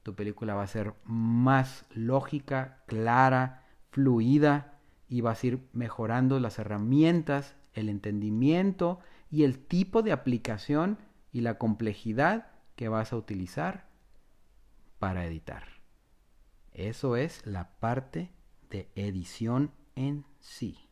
tu 0.02 0.14
película 0.14 0.54
va 0.54 0.62
a 0.62 0.68
ser 0.68 0.94
más 1.04 1.84
lógica, 1.90 2.84
clara, 2.86 3.64
fluida 3.90 4.78
y 5.08 5.22
vas 5.22 5.42
a 5.42 5.46
ir 5.48 5.68
mejorando 5.72 6.38
las 6.38 6.58
herramientas, 6.58 7.56
el 7.76 7.88
entendimiento 7.88 8.98
y 9.30 9.44
el 9.44 9.58
tipo 9.58 10.02
de 10.02 10.12
aplicación 10.12 10.98
y 11.32 11.42
la 11.42 11.58
complejidad 11.58 12.48
que 12.74 12.88
vas 12.88 13.12
a 13.12 13.16
utilizar 13.16 13.86
para 14.98 15.24
editar. 15.24 15.64
Eso 16.72 17.16
es 17.16 17.46
la 17.46 17.70
parte 17.78 18.30
de 18.70 18.88
edición 18.94 19.70
en 19.94 20.24
sí. 20.40 20.86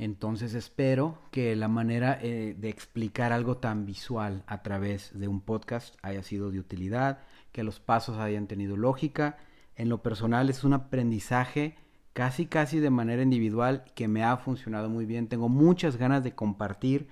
Entonces 0.00 0.54
espero 0.54 1.18
que 1.30 1.54
la 1.56 1.68
manera 1.68 2.18
eh, 2.22 2.56
de 2.58 2.70
explicar 2.70 3.32
algo 3.32 3.58
tan 3.58 3.84
visual 3.84 4.44
a 4.46 4.62
través 4.62 5.10
de 5.18 5.28
un 5.28 5.42
podcast 5.42 5.94
haya 6.00 6.22
sido 6.22 6.50
de 6.50 6.58
utilidad, 6.58 7.18
que 7.52 7.64
los 7.64 7.80
pasos 7.80 8.16
hayan 8.16 8.46
tenido 8.46 8.78
lógica. 8.78 9.36
En 9.80 9.88
lo 9.88 10.02
personal 10.02 10.50
es 10.50 10.62
un 10.62 10.74
aprendizaje 10.74 11.74
casi 12.12 12.44
casi 12.44 12.80
de 12.80 12.90
manera 12.90 13.22
individual 13.22 13.82
que 13.94 14.08
me 14.08 14.22
ha 14.22 14.36
funcionado 14.36 14.90
muy 14.90 15.06
bien. 15.06 15.26
Tengo 15.26 15.48
muchas 15.48 15.96
ganas 15.96 16.22
de 16.22 16.34
compartir 16.34 17.08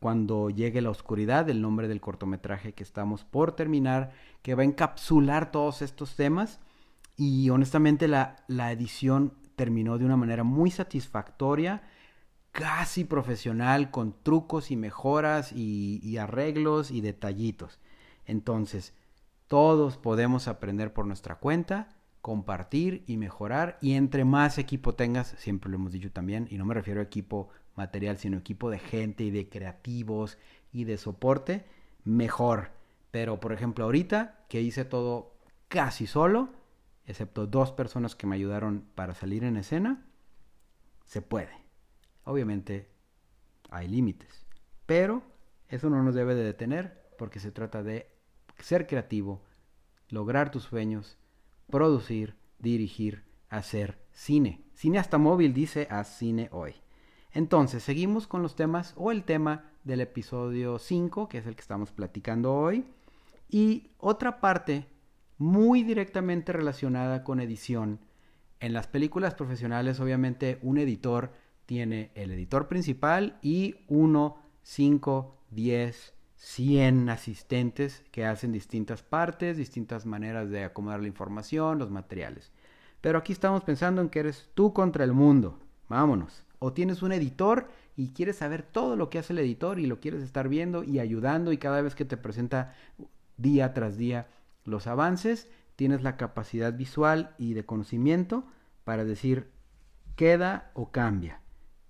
cuando 0.00 0.50
llegue 0.50 0.80
la 0.80 0.90
oscuridad, 0.90 1.48
el 1.48 1.62
nombre 1.62 1.86
del 1.86 2.00
cortometraje 2.00 2.72
que 2.72 2.82
estamos 2.82 3.24
por 3.24 3.52
terminar, 3.52 4.10
que 4.42 4.56
va 4.56 4.62
a 4.62 4.64
encapsular 4.64 5.52
todos 5.52 5.82
estos 5.82 6.16
temas. 6.16 6.58
Y 7.16 7.48
honestamente 7.50 8.08
la, 8.08 8.42
la 8.48 8.72
edición 8.72 9.34
terminó 9.54 9.96
de 9.96 10.04
una 10.04 10.16
manera 10.16 10.42
muy 10.42 10.72
satisfactoria 10.72 11.84
casi 12.50 13.04
profesional 13.04 13.92
con 13.92 14.16
trucos 14.24 14.72
y 14.72 14.76
mejoras 14.76 15.52
y, 15.52 16.16
arreglos 16.16 16.90
y 16.90 17.02
detallitos. 17.02 17.78
Entonces, 18.26 18.94
todos 19.46 19.96
podemos 19.96 20.48
aprender 20.48 20.92
por 20.92 21.06
nuestra 21.06 21.36
cuenta, 21.36 21.99
compartir 22.20 23.04
y 23.06 23.16
mejorar. 23.16 23.78
Y 23.80 23.94
entre 23.94 24.24
más 24.24 24.58
equipo 24.58 24.94
tengas, 24.94 25.34
siempre 25.38 25.70
lo 25.70 25.76
hemos 25.76 25.92
dicho 25.92 26.12
también, 26.12 26.46
y 26.50 26.58
no 26.58 26.64
me 26.64 26.74
refiero 26.74 27.00
a 27.00 27.04
equipo 27.04 27.48
material, 27.76 28.18
sino 28.18 28.38
equipo 28.38 28.70
de 28.70 28.78
gente 28.78 29.24
y 29.24 29.30
de 29.30 29.48
creativos 29.48 30.38
y 30.72 30.84
de 30.84 30.98
soporte, 30.98 31.64
mejor. 32.04 32.70
Pero, 33.10 33.40
por 33.40 33.52
ejemplo, 33.52 33.84
ahorita 33.84 34.44
que 34.48 34.60
hice 34.60 34.84
todo 34.84 35.34
casi 35.68 36.06
solo, 36.06 36.50
excepto 37.06 37.46
dos 37.46 37.72
personas 37.72 38.14
que 38.14 38.26
me 38.26 38.36
ayudaron 38.36 38.84
para 38.94 39.14
salir 39.14 39.44
en 39.44 39.56
escena, 39.56 40.06
se 41.06 41.22
puede. 41.22 41.52
Obviamente 42.24 42.88
hay 43.70 43.88
límites, 43.88 44.46
pero 44.86 45.22
eso 45.68 45.90
no 45.90 46.02
nos 46.02 46.14
debe 46.14 46.34
de 46.34 46.44
detener 46.44 47.08
porque 47.18 47.40
se 47.40 47.52
trata 47.52 47.82
de 47.82 48.10
ser 48.58 48.86
creativo, 48.86 49.42
lograr 50.08 50.50
tus 50.50 50.64
sueños, 50.64 51.18
producir, 51.70 52.36
dirigir, 52.58 53.24
hacer 53.48 53.98
cine. 54.12 54.62
Cine 54.74 54.98
hasta 54.98 55.18
móvil 55.18 55.54
dice 55.54 55.86
a 55.90 56.04
cine 56.04 56.48
hoy. 56.52 56.74
Entonces, 57.32 57.82
seguimos 57.82 58.26
con 58.26 58.42
los 58.42 58.56
temas 58.56 58.94
o 58.96 59.12
el 59.12 59.24
tema 59.24 59.70
del 59.84 60.00
episodio 60.00 60.78
5, 60.78 61.28
que 61.28 61.38
es 61.38 61.46
el 61.46 61.54
que 61.54 61.62
estamos 61.62 61.92
platicando 61.92 62.54
hoy. 62.54 62.84
Y 63.48 63.90
otra 63.98 64.40
parte 64.40 64.86
muy 65.38 65.82
directamente 65.82 66.52
relacionada 66.52 67.24
con 67.24 67.40
edición. 67.40 68.00
En 68.60 68.72
las 68.72 68.86
películas 68.86 69.34
profesionales, 69.34 70.00
obviamente, 70.00 70.58
un 70.62 70.78
editor 70.78 71.32
tiene 71.66 72.10
el 72.14 72.32
editor 72.32 72.68
principal 72.68 73.38
y 73.42 73.76
1, 73.88 74.36
5, 74.62 75.38
10, 75.50 76.14
100 76.40 77.10
asistentes 77.10 78.02
que 78.10 78.24
hacen 78.24 78.50
distintas 78.50 79.02
partes, 79.02 79.58
distintas 79.58 80.06
maneras 80.06 80.48
de 80.48 80.64
acomodar 80.64 81.00
la 81.00 81.06
información, 81.06 81.78
los 81.78 81.90
materiales. 81.90 82.50
Pero 83.02 83.18
aquí 83.18 83.34
estamos 83.34 83.62
pensando 83.62 84.00
en 84.00 84.08
que 84.08 84.20
eres 84.20 84.48
tú 84.54 84.72
contra 84.72 85.04
el 85.04 85.12
mundo. 85.12 85.58
Vámonos. 85.90 86.44
O 86.58 86.72
tienes 86.72 87.02
un 87.02 87.12
editor 87.12 87.68
y 87.94 88.12
quieres 88.12 88.36
saber 88.36 88.62
todo 88.62 88.96
lo 88.96 89.10
que 89.10 89.18
hace 89.18 89.34
el 89.34 89.40
editor 89.40 89.78
y 89.78 89.86
lo 89.86 90.00
quieres 90.00 90.22
estar 90.22 90.48
viendo 90.48 90.82
y 90.82 90.98
ayudando 90.98 91.52
y 91.52 91.58
cada 91.58 91.82
vez 91.82 91.94
que 91.94 92.06
te 92.06 92.16
presenta 92.16 92.74
día 93.36 93.74
tras 93.74 93.98
día 93.98 94.28
los 94.64 94.86
avances, 94.86 95.46
tienes 95.76 96.02
la 96.02 96.16
capacidad 96.16 96.72
visual 96.72 97.34
y 97.36 97.52
de 97.52 97.66
conocimiento 97.66 98.44
para 98.84 99.04
decir 99.04 99.50
queda 100.16 100.70
o 100.72 100.90
cambia. 100.90 101.42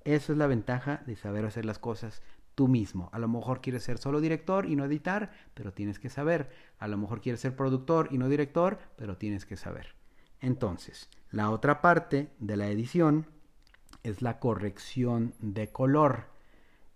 Eso 0.04 0.32
es 0.32 0.38
la 0.38 0.48
ventaja 0.48 1.02
de 1.06 1.14
saber 1.14 1.44
hacer 1.44 1.64
las 1.64 1.78
cosas 1.78 2.20
tú 2.60 2.68
mismo. 2.68 3.08
A 3.14 3.18
lo 3.18 3.26
mejor 3.26 3.62
quieres 3.62 3.84
ser 3.84 3.96
solo 3.96 4.20
director 4.20 4.66
y 4.66 4.76
no 4.76 4.84
editar, 4.84 5.30
pero 5.54 5.72
tienes 5.72 5.98
que 5.98 6.10
saber. 6.10 6.50
A 6.78 6.88
lo 6.88 6.98
mejor 6.98 7.22
quieres 7.22 7.40
ser 7.40 7.56
productor 7.56 8.08
y 8.10 8.18
no 8.18 8.28
director, 8.28 8.78
pero 8.96 9.16
tienes 9.16 9.46
que 9.46 9.56
saber. 9.56 9.94
Entonces, 10.42 11.08
la 11.30 11.48
otra 11.48 11.80
parte 11.80 12.28
de 12.38 12.58
la 12.58 12.68
edición 12.68 13.24
es 14.02 14.20
la 14.20 14.38
corrección 14.40 15.32
de 15.38 15.72
color. 15.72 16.26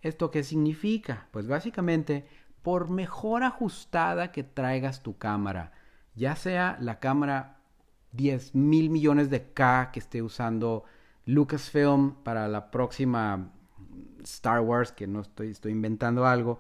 ¿Esto 0.03 0.31
qué 0.31 0.43
significa? 0.43 1.29
Pues 1.31 1.49
básicamente, 1.49 2.27
por 2.61 2.91
mejor 2.91 3.43
ajustada 3.43 4.33
que 4.33 4.43
traigas 4.43 5.03
tu 5.03 5.17
cámara, 5.17 5.73
ya 6.15 6.37
sea 6.37 6.77
la 6.79 7.01
cámara 7.01 7.57
10 8.13 8.55
mil 8.55 8.91
millones 8.91 9.31
de 9.31 9.51
K 9.55 9.93
que 9.95 10.01
esté 10.01 10.21
usando 10.21 10.85
Lucasfilm 11.25 12.17
para 12.23 12.49
la 12.49 12.71
próxima 12.71 13.54
Star 14.25 14.61
Wars, 14.61 14.93
que 14.93 15.07
no 15.07 15.21
estoy, 15.21 15.51
estoy 15.51 15.73
inventando 15.73 16.27
algo, 16.27 16.59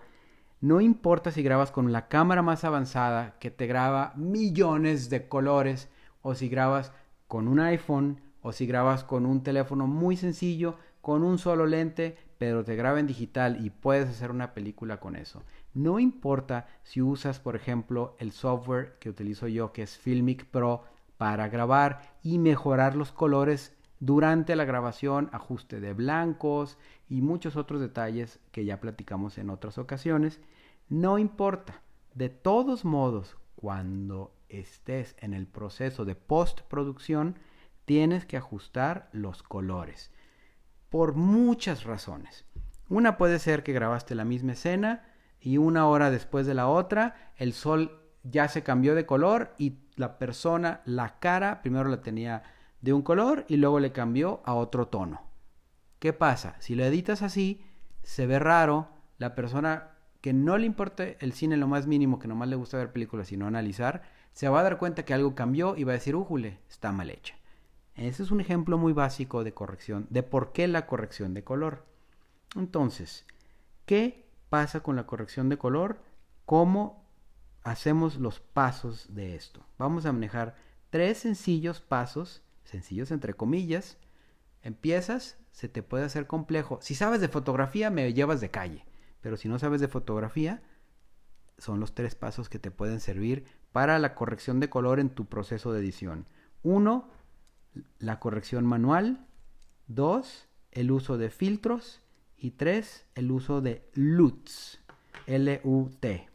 no 0.61 0.81
importa 0.81 1.31
si 1.31 1.42
grabas 1.42 1.70
con 1.70 1.92
la 1.92 2.09
cámara 2.09 2.40
más 2.40 2.64
avanzada 2.64 3.37
que 3.38 3.50
te 3.50 3.66
graba 3.66 4.12
millones 4.16 5.11
de 5.11 5.29
colores 5.29 5.90
o 6.22 6.35
si 6.35 6.48
grabas 6.48 6.92
con 7.29 7.48
un 7.48 7.61
iPhone 7.61 8.20
o 8.40 8.53
si 8.53 8.66
grabas 8.66 9.05
con 9.05 9.27
un 9.27 9.42
teléfono 9.42 9.87
muy 9.87 10.16
sencillo, 10.16 10.77
con 11.00 11.22
un 11.22 11.38
solo 11.38 11.66
lente, 11.66 12.16
pero 12.38 12.64
te 12.64 12.77
graba 12.77 12.98
en 12.98 13.07
digital 13.07 13.64
y 13.64 13.70
puedes 13.70 14.09
hacer 14.09 14.31
una 14.31 14.55
película 14.55 15.00
con 15.00 15.16
eso. 15.16 15.42
No 15.74 15.98
importa 15.98 16.66
si 16.83 17.03
usas, 17.03 17.40
por 17.40 17.57
ejemplo, 17.57 18.16
el 18.18 18.33
software 18.33 18.96
que 19.00 19.11
utilizo 19.11 19.48
yo, 19.48 19.72
que 19.72 19.83
es 19.83 19.98
Filmic 19.98 20.46
Pro, 20.46 20.85
para 21.18 21.48
grabar 21.48 22.16
y 22.22 22.38
mejorar 22.38 22.96
los 22.96 23.12
colores 23.12 23.73
durante 24.04 24.54
la 24.54 24.66
grabación, 24.66 25.30
ajuste 25.32 25.80
de 25.80 25.94
blancos 25.94 26.76
y 27.08 27.22
muchos 27.22 27.56
otros 27.56 27.80
detalles 27.80 28.38
que 28.52 28.66
ya 28.66 28.78
platicamos 28.78 29.38
en 29.38 29.48
otras 29.48 29.78
ocasiones. 29.78 30.40
No 30.90 31.18
importa. 31.18 31.80
De 32.12 32.28
todos 32.28 32.84
modos, 32.84 33.38
cuando 33.56 34.34
estés 34.50 35.16
en 35.20 35.32
el 35.32 35.46
proceso 35.46 36.04
de 36.04 36.16
postproducción, 36.16 37.38
tienes 37.86 38.26
que 38.26 38.36
ajustar 38.36 39.08
los 39.12 39.42
colores. 39.42 40.12
Por 40.90 41.14
muchas 41.14 41.84
razones. 41.84 42.44
Una 42.90 43.16
puede 43.16 43.38
ser 43.38 43.62
que 43.62 43.72
grabaste 43.72 44.14
la 44.14 44.26
misma 44.26 44.52
escena 44.52 45.02
y 45.40 45.56
una 45.56 45.88
hora 45.88 46.10
después 46.10 46.44
de 46.44 46.52
la 46.52 46.68
otra, 46.68 47.32
el 47.36 47.54
sol 47.54 48.02
ya 48.22 48.48
se 48.48 48.62
cambió 48.62 48.94
de 48.94 49.06
color 49.06 49.54
y 49.56 49.78
la 49.96 50.18
persona, 50.18 50.82
la 50.84 51.18
cara, 51.20 51.62
primero 51.62 51.88
la 51.88 52.02
tenía 52.02 52.42
de 52.85 52.92
un 52.92 53.01
color 53.01 53.47
y 53.49 53.57
luego 53.57 53.81
le 53.81 53.92
cambió 53.92 54.42
a 54.44 54.53
otro 54.53 54.88
tono. 54.88 55.23
¿Qué 55.99 56.12
pasa? 56.12 56.57
Si 56.61 56.75
lo 56.75 56.85
editas 56.85 57.23
así, 57.23 57.64
se 58.03 58.27
ve 58.27 58.38
raro, 58.38 58.88
la 59.16 59.35
persona 59.35 59.92
que 60.20 60.35
no 60.35 60.59
le 60.59 60.66
importe 60.66 61.16
el 61.20 61.33
cine 61.33 61.57
lo 61.57 61.66
más 61.66 61.87
mínimo, 61.87 62.18
que 62.18 62.29
nomás 62.29 62.49
le 62.49 62.57
gusta 62.57 62.77
ver 62.77 62.92
películas 62.92 63.33
y 63.33 63.38
no 63.38 63.47
analizar, 63.47 64.03
se 64.35 64.51
va 64.51 64.61
a 64.61 64.62
dar 64.62 64.77
cuenta 64.77 65.07
que 65.07 65.14
algo 65.14 65.35
cambió 65.35 65.77
y 65.79 65.85
va 65.85 65.92
a 65.92 65.94
decir, 65.94 66.14
ujule, 66.14 66.59
está 66.68 66.92
mal 66.92 67.09
hecha. 67.09 67.35
Ese 67.94 68.23
es 68.23 68.31
un 68.31 68.42
ejemplo 68.42 68.77
muy 68.77 68.92
básico 68.92 69.44
de 69.44 69.55
corrección, 69.55 70.07
de 70.11 70.23
por 70.23 70.53
qué 70.53 70.68
la 70.68 70.87
corrección 70.87 71.33
de 71.33 71.42
color. 71.42 71.87
Entonces, 72.55 73.25
¿qué 73.87 74.27
pasa 74.51 74.81
con 74.81 74.94
la 74.94 75.07
corrección 75.07 75.49
de 75.49 75.57
color? 75.57 76.01
¿Cómo 76.44 77.03
hacemos 77.62 78.16
los 78.16 78.40
pasos 78.40 79.14
de 79.14 79.37
esto? 79.37 79.64
Vamos 79.79 80.05
a 80.05 80.12
manejar 80.12 80.55
tres 80.90 81.16
sencillos 81.18 81.81
pasos, 81.81 82.42
sencillos 82.64 83.11
entre 83.11 83.35
comillas. 83.35 83.98
Empiezas, 84.62 85.38
se 85.53 85.68
te 85.68 85.83
puede 85.83 86.05
hacer 86.05 86.27
complejo. 86.27 86.79
Si 86.83 86.94
sabes 86.94 87.20
de 87.20 87.29
fotografía, 87.29 87.90
me 87.90 88.12
llevas 88.12 88.40
de 88.40 88.50
calle. 88.50 88.85
Pero 89.20 89.37
si 89.37 89.48
no 89.48 89.59
sabes 89.59 89.81
de 89.81 89.88
fotografía, 89.88 90.62
son 91.59 91.81
los 91.81 91.94
tres 91.94 92.14
pasos 92.14 92.48
que 92.48 92.59
te 92.59 92.70
pueden 92.70 93.00
servir 93.00 93.44
para 93.72 93.98
la 93.98 94.14
corrección 94.14 94.61
de 94.61 94.68
color 94.68 95.00
en 95.00 95.11
tu 95.11 95.27
proceso 95.27 95.72
de 95.72 95.81
edición. 95.81 96.27
Uno, 96.62 97.09
la 97.98 98.20
corrección 98.20 98.66
manual. 98.66 99.27
Dos, 99.87 100.48
el 100.72 100.90
uso 100.90 101.18
de 101.18 101.31
filtros. 101.31 102.03
Y 102.37 102.53
tres, 102.53 103.07
el 103.14 103.31
uso 103.31 103.61
de 103.61 103.88
LUTs. 103.94 104.81
L-U-T. 105.27 106.29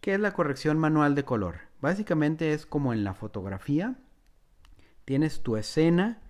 ¿Qué 0.00 0.14
es 0.14 0.20
la 0.20 0.32
corrección 0.32 0.78
manual 0.78 1.14
de 1.14 1.24
color? 1.24 1.56
Básicamente 1.80 2.52
es 2.52 2.66
como 2.66 2.92
en 2.92 3.04
la 3.04 3.14
fotografía. 3.14 3.96
Tienes 5.10 5.42
tu 5.42 5.56
escena, 5.56 6.22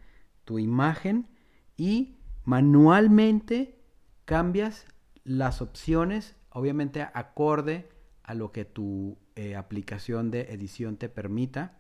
tu 0.47 0.59
imagen 0.59 1.29
y 1.77 2.17
manualmente 2.45 3.79
cambias 4.25 4.87
las 5.23 5.61
opciones, 5.61 6.35
obviamente 6.49 7.03
acorde 7.03 7.91
a 8.23 8.33
lo 8.33 8.53
que 8.53 8.65
tu 8.65 9.19
eh, 9.37 9.55
aplicación 9.55 10.31
de 10.31 10.55
edición 10.55 10.97
te 10.97 11.11
permita. 11.11 11.77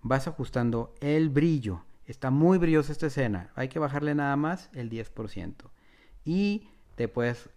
Vas 0.00 0.28
ajustando 0.28 0.94
el 1.00 1.28
brillo. 1.28 1.82
Está 2.06 2.30
muy 2.30 2.58
brillosa 2.58 2.92
esta 2.92 3.08
escena. 3.08 3.50
Hay 3.56 3.68
que 3.68 3.80
bajarle 3.80 4.14
nada 4.14 4.36
más 4.36 4.70
el 4.74 4.90
10%. 4.90 5.54
Y 6.24 6.68
te 6.94 7.08
puedes 7.08 7.50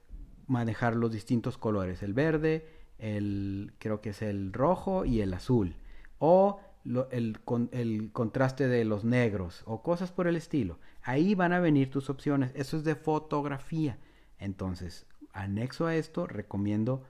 manejar 0.48 0.96
los 0.96 1.12
distintos 1.12 1.60
colores. 1.60 2.02
El 2.02 2.16
verde, 2.16 2.68
el 2.98 3.74
creo 3.78 4.02
que 4.02 4.10
es 4.10 4.24
el 4.24 4.52
rojo 4.52 5.06
y 5.06 5.22
el 5.22 5.36
azul. 5.36 5.76
O 6.18 6.60
el, 6.86 7.40
el, 7.72 8.12
contraste 8.12 8.68
de 8.68 8.86
los 8.86 9.04
negros 9.04 9.64
o 9.66 9.84
cosas 9.84 10.12
por 10.12 10.28
el 10.28 10.36
estilo. 10.36 10.80
Ahí 11.04 11.36
van 11.36 11.54
a 11.54 11.60
venir 11.60 11.90
tus 11.90 12.10
opciones. 12.10 12.52
Eso 12.56 12.78
es 12.78 12.84
de 12.84 12.96
fotografía. 12.96 14.00
Entonces, 14.40 15.06
anexo 15.34 15.86
a 15.86 15.96
esto, 15.96 16.28
recomiendo 16.28 17.04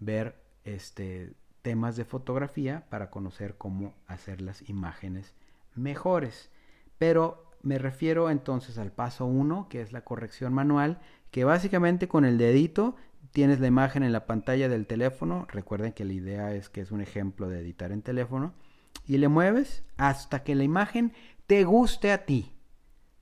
ver 0.00 0.40
este, 0.64 1.34
temas 1.62 1.96
de 1.96 2.04
fotografía 2.04 2.86
para 2.88 3.10
conocer 3.10 3.56
cómo 3.56 3.94
hacer 4.06 4.40
las 4.40 4.68
imágenes 4.68 5.34
mejores. 5.74 6.50
Pero 6.98 7.44
me 7.62 7.78
refiero 7.78 8.30
entonces 8.30 8.78
al 8.78 8.92
paso 8.92 9.26
1, 9.26 9.68
que 9.68 9.82
es 9.82 9.92
la 9.92 10.02
corrección 10.02 10.52
manual, 10.54 11.00
que 11.30 11.44
básicamente 11.44 12.08
con 12.08 12.24
el 12.24 12.38
dedito 12.38 12.96
tienes 13.32 13.60
la 13.60 13.66
imagen 13.66 14.02
en 14.02 14.12
la 14.12 14.26
pantalla 14.26 14.68
del 14.68 14.86
teléfono. 14.86 15.46
Recuerden 15.50 15.92
que 15.92 16.04
la 16.04 16.12
idea 16.12 16.54
es 16.54 16.68
que 16.68 16.80
es 16.80 16.90
un 16.90 17.00
ejemplo 17.00 17.48
de 17.48 17.60
editar 17.60 17.92
en 17.92 18.02
teléfono. 18.02 18.54
Y 19.04 19.18
le 19.18 19.28
mueves 19.28 19.84
hasta 19.96 20.44
que 20.44 20.54
la 20.54 20.64
imagen 20.64 21.12
te 21.46 21.64
guste 21.64 22.12
a 22.12 22.24
ti. 22.24 22.54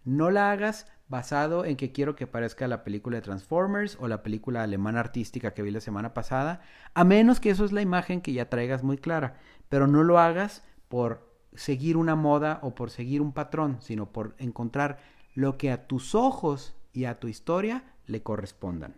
No 0.05 0.31
la 0.31 0.51
hagas 0.51 0.87
basado 1.09 1.65
en 1.65 1.77
que 1.77 1.93
quiero 1.93 2.17
que 2.17 2.27
parezca 2.27 2.67
la 2.67 2.83
película 2.83 3.17
de 3.17 3.23
Transformers 3.23 3.97
o 4.01 4.09
la 4.09 4.23
película 4.23 4.63
alemana 4.63 5.01
artística 5.01 5.55
que 5.55 5.63
vi 5.63 5.71
la 5.71 5.81
semana 5.81 6.15
pasada, 6.15 6.63
a 6.95 7.05
menos 7.05 7.39
que 7.39 7.51
eso 7.51 7.65
es 7.65 7.73
la 7.73 7.83
imagen 7.83 8.21
que 8.21 8.33
ya 8.33 8.49
traigas 8.49 8.83
muy 8.83 8.99
clara, 8.99 9.39
pero 9.69 9.87
no 9.87 10.03
lo 10.03 10.19
hagas 10.19 10.65
por 10.89 11.33
seguir 11.55 11.97
una 11.97 12.17
moda 12.17 12.59
o 12.63 12.75
por 12.75 12.91
seguir 12.91 13.23
un 13.23 13.33
patrón, 13.33 13.79
sino 13.81 14.13
por 14.13 14.35
encontrar 14.39 14.99
lo 15.35 15.59
que 15.59 15.71
a 15.71 15.87
tus 15.87 16.15
ojos 16.15 16.75
y 16.93 17.05
a 17.05 17.21
tu 17.21 17.29
historia 17.29 17.85
le 18.07 18.23
correspondan. 18.23 18.97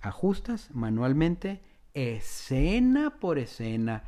Ajustas 0.00 0.70
manualmente, 0.72 1.62
escena 1.94 3.18
por 3.20 3.38
escena, 3.38 4.04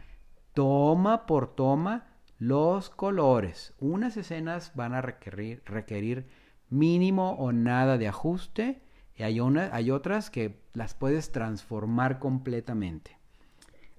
toma 0.57 1.27
por 1.27 1.55
toma, 1.55 2.07
los 2.39 2.89
colores. 2.89 3.75
Unas 3.79 4.17
escenas 4.17 4.73
van 4.75 4.95
a 4.95 5.03
requerir, 5.03 6.27
mínimo 6.71 7.33
o 7.33 7.53
nada 7.53 7.99
de 7.99 8.09
ajuste 8.09 8.81
y 9.17 9.25
hay, 9.25 9.39
hay 9.39 9.91
otras 9.91 10.31
que 10.31 10.63
las 10.73 10.95
puedes 10.95 11.31
transformar 11.31 12.19
completamente. 12.19 13.19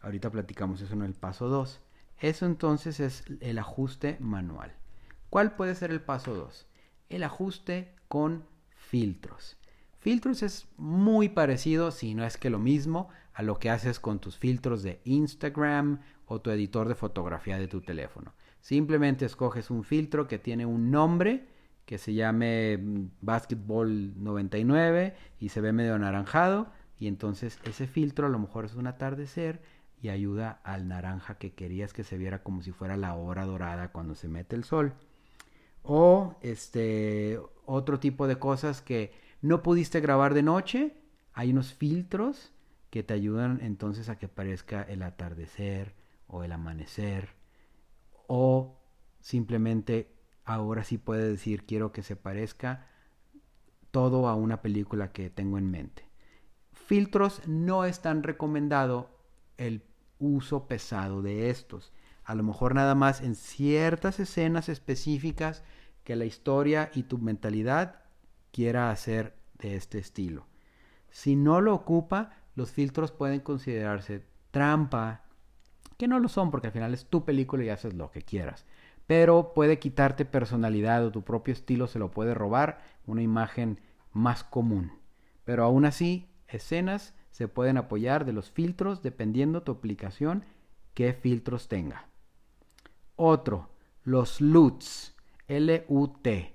Ahorita 0.01 0.31
platicamos 0.31 0.81
eso 0.81 0.95
en 0.95 1.03
el 1.03 1.13
paso 1.13 1.47
2. 1.47 1.79
Eso 2.21 2.47
entonces 2.47 2.99
es 3.01 3.23
el 3.39 3.59
ajuste 3.59 4.17
manual. 4.19 4.73
¿Cuál 5.29 5.55
puede 5.55 5.75
ser 5.75 5.91
el 5.91 6.01
paso 6.01 6.33
2? 6.33 6.65
El 7.09 7.23
ajuste 7.23 7.93
con 8.07 8.47
filtros. 8.71 9.57
Filtros 9.99 10.41
es 10.41 10.67
muy 10.77 11.29
parecido, 11.29 11.91
si 11.91 12.15
no 12.15 12.25
es 12.25 12.37
que 12.37 12.49
lo 12.49 12.57
mismo, 12.57 13.09
a 13.35 13.43
lo 13.43 13.59
que 13.59 13.69
haces 13.69 13.99
con 13.99 14.17
tus 14.17 14.37
filtros 14.37 14.81
de 14.81 15.01
Instagram 15.03 15.99
o 16.27 16.39
tu 16.41 16.51
editor 16.51 16.87
de 16.87 16.95
fotografía 16.95 17.57
de 17.57 17.67
tu 17.67 17.81
teléfono. 17.81 18.33
Simplemente 18.61 19.25
escoges 19.25 19.71
un 19.71 19.83
filtro 19.83 20.27
que 20.27 20.39
tiene 20.39 20.65
un 20.65 20.91
nombre 20.91 21.47
que 21.85 21.97
se 21.97 22.13
llame 22.13 22.77
mm, 22.77 23.11
Basketball 23.21 24.21
99 24.21 25.15
y 25.39 25.49
se 25.49 25.61
ve 25.61 25.71
medio 25.71 25.95
anaranjado 25.95 26.67
y 26.99 27.07
entonces 27.07 27.59
ese 27.63 27.87
filtro 27.87 28.27
a 28.27 28.29
lo 28.29 28.39
mejor 28.39 28.65
es 28.65 28.75
un 28.75 28.87
atardecer 28.87 29.61
y 30.01 30.09
ayuda 30.09 30.59
al 30.63 30.87
naranja 30.87 31.37
que 31.37 31.53
querías 31.53 31.93
que 31.93 32.03
se 32.03 32.17
viera 32.17 32.43
como 32.43 32.61
si 32.61 32.71
fuera 32.71 32.97
la 32.97 33.15
hora 33.15 33.45
dorada 33.45 33.91
cuando 33.91 34.15
se 34.15 34.27
mete 34.27 34.55
el 34.55 34.63
sol. 34.63 34.93
O 35.81 36.35
este 36.41 37.39
otro 37.65 37.99
tipo 37.99 38.27
de 38.27 38.37
cosas 38.37 38.81
que 38.81 39.13
no 39.41 39.63
pudiste 39.63 40.01
grabar 40.01 40.33
de 40.33 40.43
noche, 40.43 40.97
hay 41.33 41.51
unos 41.51 41.73
filtros 41.73 42.51
que 42.89 43.03
te 43.03 43.13
ayudan 43.13 43.59
entonces 43.61 44.09
a 44.09 44.17
que 44.17 44.27
parezca 44.27 44.81
el 44.83 45.03
atardecer 45.03 45.95
o 46.27 46.43
el 46.43 46.51
amanecer 46.51 47.29
o 48.27 48.77
simplemente 49.19 50.13
ahora 50.45 50.83
sí 50.83 50.97
puede 50.97 51.27
decir 51.29 51.65
quiero 51.65 51.91
que 51.91 52.03
se 52.03 52.15
parezca 52.15 52.87
todo 53.91 54.27
a 54.27 54.35
una 54.35 54.61
película 54.61 55.11
que 55.11 55.29
tengo 55.29 55.57
en 55.57 55.71
mente. 55.71 56.07
Filtros 56.71 57.41
no 57.47 57.85
es 57.85 58.01
tan 58.01 58.23
recomendado 58.23 59.09
el 59.57 59.83
uso 60.19 60.67
pesado 60.67 61.21
de 61.21 61.49
estos. 61.49 61.93
A 62.23 62.35
lo 62.35 62.43
mejor 62.43 62.75
nada 62.75 62.95
más 62.95 63.21
en 63.21 63.35
ciertas 63.35 64.19
escenas 64.19 64.69
específicas 64.69 65.63
que 66.03 66.15
la 66.15 66.25
historia 66.25 66.91
y 66.93 67.03
tu 67.03 67.17
mentalidad 67.17 68.03
quiera 68.51 68.91
hacer 68.91 69.35
de 69.59 69.75
este 69.75 69.97
estilo. 69.97 70.47
Si 71.09 71.35
no 71.35 71.61
lo 71.61 71.73
ocupa, 71.73 72.31
los 72.55 72.71
filtros 72.71 73.11
pueden 73.11 73.39
considerarse 73.39 74.25
trampa, 74.51 75.23
que 75.97 76.07
no 76.07 76.19
lo 76.19 76.29
son 76.29 76.51
porque 76.51 76.67
al 76.67 76.73
final 76.73 76.93
es 76.93 77.05
tu 77.05 77.25
película 77.25 77.63
y 77.63 77.69
haces 77.69 77.93
lo 77.93 78.11
que 78.11 78.21
quieras. 78.21 78.65
Pero 79.07 79.53
puede 79.53 79.79
quitarte 79.79 80.25
personalidad 80.25 81.05
o 81.05 81.11
tu 81.11 81.23
propio 81.23 81.53
estilo 81.53 81.87
se 81.87 81.99
lo 81.99 82.11
puede 82.11 82.33
robar 82.33 82.79
una 83.05 83.21
imagen 83.21 83.79
más 84.11 84.43
común. 84.43 84.91
Pero 85.45 85.63
aún 85.63 85.85
así, 85.85 86.29
escenas 86.47 87.13
se 87.31 87.47
pueden 87.47 87.77
apoyar 87.77 88.25
de 88.25 88.33
los 88.33 88.51
filtros 88.51 89.01
dependiendo 89.01 89.63
tu 89.63 89.71
aplicación 89.71 90.43
qué 90.93 91.13
filtros 91.13 91.67
tenga. 91.67 92.07
Otro, 93.15 93.69
los 94.03 94.41
LUTs, 94.41 95.15
L-U-T. 95.47 96.53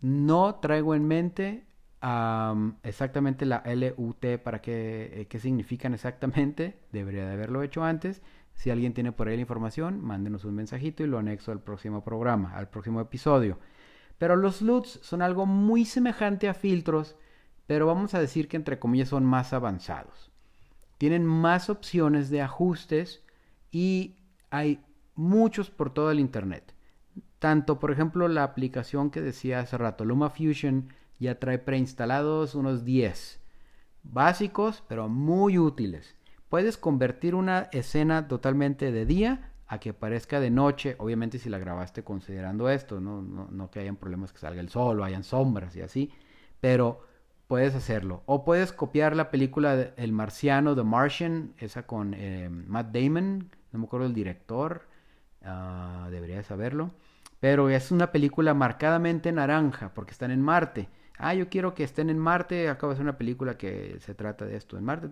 No 0.00 0.54
traigo 0.56 0.94
en 0.94 1.06
mente 1.06 1.64
exactamente 2.82 3.44
la 3.44 3.62
LUT 3.66 4.38
para 4.42 4.62
qué, 4.62 5.10
eh, 5.12 5.26
qué 5.26 5.38
significan 5.38 5.94
exactamente. 5.94 6.78
Debería 6.92 7.26
de 7.26 7.32
haberlo 7.32 7.62
hecho 7.62 7.82
antes. 7.84 8.22
Si 8.60 8.68
alguien 8.68 8.92
tiene 8.92 9.10
por 9.10 9.26
ahí 9.26 9.36
la 9.36 9.40
información, 9.40 10.04
mándenos 10.04 10.44
un 10.44 10.54
mensajito 10.54 11.02
y 11.02 11.06
lo 11.06 11.18
anexo 11.18 11.50
al 11.50 11.62
próximo 11.62 12.04
programa, 12.04 12.54
al 12.54 12.68
próximo 12.68 13.00
episodio. 13.00 13.58
Pero 14.18 14.36
los 14.36 14.60
LUTs 14.60 15.00
son 15.02 15.22
algo 15.22 15.46
muy 15.46 15.86
semejante 15.86 16.46
a 16.46 16.52
filtros, 16.52 17.16
pero 17.66 17.86
vamos 17.86 18.12
a 18.12 18.20
decir 18.20 18.48
que 18.48 18.58
entre 18.58 18.78
comillas 18.78 19.08
son 19.08 19.24
más 19.24 19.54
avanzados. 19.54 20.30
Tienen 20.98 21.24
más 21.24 21.70
opciones 21.70 22.28
de 22.28 22.42
ajustes 22.42 23.24
y 23.70 24.16
hay 24.50 24.84
muchos 25.14 25.70
por 25.70 25.94
todo 25.94 26.10
el 26.10 26.20
Internet. 26.20 26.74
Tanto, 27.38 27.80
por 27.80 27.90
ejemplo, 27.90 28.28
la 28.28 28.44
aplicación 28.44 29.10
que 29.10 29.22
decía 29.22 29.60
hace 29.60 29.78
rato, 29.78 30.04
LumaFusion, 30.04 30.92
ya 31.18 31.38
trae 31.38 31.58
preinstalados 31.58 32.54
unos 32.54 32.84
10. 32.84 33.40
Básicos, 34.02 34.84
pero 34.86 35.08
muy 35.08 35.56
útiles. 35.56 36.14
Puedes 36.50 36.76
convertir 36.76 37.36
una 37.36 37.68
escena 37.70 38.26
totalmente 38.26 38.90
de 38.90 39.06
día 39.06 39.52
a 39.68 39.78
que 39.78 39.94
parezca 39.94 40.40
de 40.40 40.50
noche, 40.50 40.96
obviamente 40.98 41.38
si 41.38 41.48
la 41.48 41.60
grabaste 41.60 42.02
considerando 42.02 42.68
esto, 42.68 43.00
no, 43.00 43.22
no, 43.22 43.70
que 43.70 43.78
hayan 43.78 43.94
problemas 43.94 44.32
que 44.32 44.40
salga 44.40 44.60
el 44.60 44.68
sol 44.68 44.98
o 44.98 45.04
hayan 45.04 45.22
sombras 45.22 45.76
y 45.76 45.80
así, 45.80 46.10
pero 46.60 47.06
puedes 47.46 47.76
hacerlo. 47.76 48.24
O 48.26 48.44
puedes 48.44 48.72
copiar 48.72 49.14
la 49.14 49.30
película 49.30 49.92
El 49.96 50.10
Marciano, 50.10 50.74
The 50.74 50.82
Martian, 50.82 51.54
esa 51.56 51.86
con 51.86 52.14
eh, 52.14 52.48
Matt 52.50 52.92
Damon, 52.92 53.48
no 53.70 53.78
me 53.78 53.84
acuerdo 53.84 54.08
el 54.08 54.14
director, 54.14 54.88
uh, 55.42 56.10
debería 56.10 56.42
saberlo, 56.42 56.90
pero 57.38 57.70
es 57.70 57.92
una 57.92 58.10
película 58.10 58.54
marcadamente 58.54 59.30
naranja 59.30 59.94
porque 59.94 60.10
están 60.10 60.32
en 60.32 60.42
Marte. 60.42 60.88
Ah, 61.16 61.34
yo 61.34 61.48
quiero 61.48 61.74
que 61.74 61.84
estén 61.84 62.10
en 62.10 62.18
Marte, 62.18 62.68
acabo 62.68 62.90
de 62.90 62.94
hacer 62.94 63.04
una 63.04 63.18
película 63.18 63.56
que 63.56 63.98
se 64.00 64.14
trata 64.14 64.46
de 64.46 64.56
esto 64.56 64.76
en 64.76 64.84
Marte. 64.84 65.08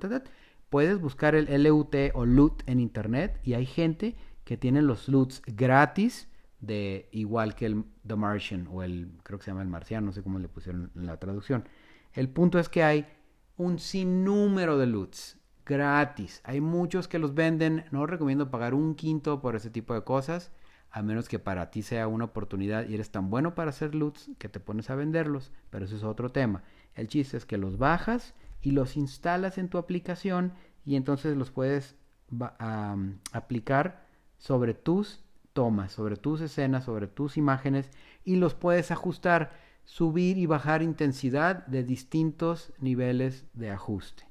Puedes 0.70 1.00
buscar 1.00 1.34
el 1.34 1.62
LUT 1.64 1.94
o 2.14 2.26
LUT 2.26 2.62
en 2.66 2.80
internet 2.80 3.40
y 3.42 3.54
hay 3.54 3.66
gente 3.66 4.16
que 4.44 4.56
tienen 4.56 4.86
los 4.86 5.08
LUTs 5.08 5.42
gratis 5.46 6.28
de 6.60 7.08
igual 7.12 7.54
que 7.54 7.66
el 7.66 7.84
The 8.06 8.16
Martian 8.16 8.66
o 8.70 8.82
el, 8.82 9.12
creo 9.22 9.38
que 9.38 9.44
se 9.44 9.50
llama 9.50 9.62
el 9.62 9.68
Marciano, 9.68 10.06
no 10.06 10.12
sé 10.12 10.22
cómo 10.22 10.38
le 10.38 10.48
pusieron 10.48 10.90
en 10.94 11.06
la 11.06 11.18
traducción. 11.18 11.64
El 12.12 12.28
punto 12.28 12.58
es 12.58 12.68
que 12.68 12.82
hay 12.82 13.06
un 13.56 13.78
sinnúmero 13.78 14.78
de 14.78 14.86
LUTs 14.86 15.38
gratis. 15.64 16.40
Hay 16.44 16.60
muchos 16.60 17.08
que 17.08 17.18
los 17.18 17.34
venden. 17.34 17.84
No 17.90 18.06
recomiendo 18.06 18.50
pagar 18.50 18.74
un 18.74 18.94
quinto 18.94 19.40
por 19.40 19.54
ese 19.54 19.70
tipo 19.70 19.94
de 19.94 20.02
cosas, 20.02 20.50
a 20.90 21.02
menos 21.02 21.28
que 21.28 21.38
para 21.38 21.70
ti 21.70 21.82
sea 21.82 22.08
una 22.08 22.24
oportunidad 22.24 22.88
y 22.88 22.94
eres 22.94 23.10
tan 23.10 23.30
bueno 23.30 23.54
para 23.54 23.70
hacer 23.70 23.94
LUTs 23.94 24.30
que 24.38 24.48
te 24.48 24.60
pones 24.60 24.90
a 24.90 24.94
venderlos. 24.94 25.52
Pero 25.70 25.84
eso 25.84 25.96
es 25.96 26.04
otro 26.04 26.32
tema. 26.32 26.62
El 26.94 27.08
chiste 27.08 27.36
es 27.36 27.44
que 27.44 27.58
los 27.58 27.78
bajas 27.78 28.34
y 28.60 28.72
los 28.72 28.96
instalas 28.96 29.58
en 29.58 29.68
tu 29.68 29.78
aplicación 29.78 30.52
y 30.84 30.96
entonces 30.96 31.36
los 31.36 31.50
puedes 31.50 31.96
aplicar 33.32 34.06
sobre 34.36 34.74
tus 34.74 35.24
tomas, 35.52 35.92
sobre 35.92 36.16
tus 36.16 36.40
escenas, 36.40 36.84
sobre 36.84 37.06
tus 37.06 37.36
imágenes 37.36 37.90
y 38.24 38.36
los 38.36 38.54
puedes 38.54 38.90
ajustar, 38.90 39.52
subir 39.84 40.38
y 40.38 40.46
bajar 40.46 40.82
intensidad 40.82 41.66
de 41.66 41.82
distintos 41.82 42.72
niveles 42.78 43.46
de 43.54 43.70
ajuste. 43.70 44.24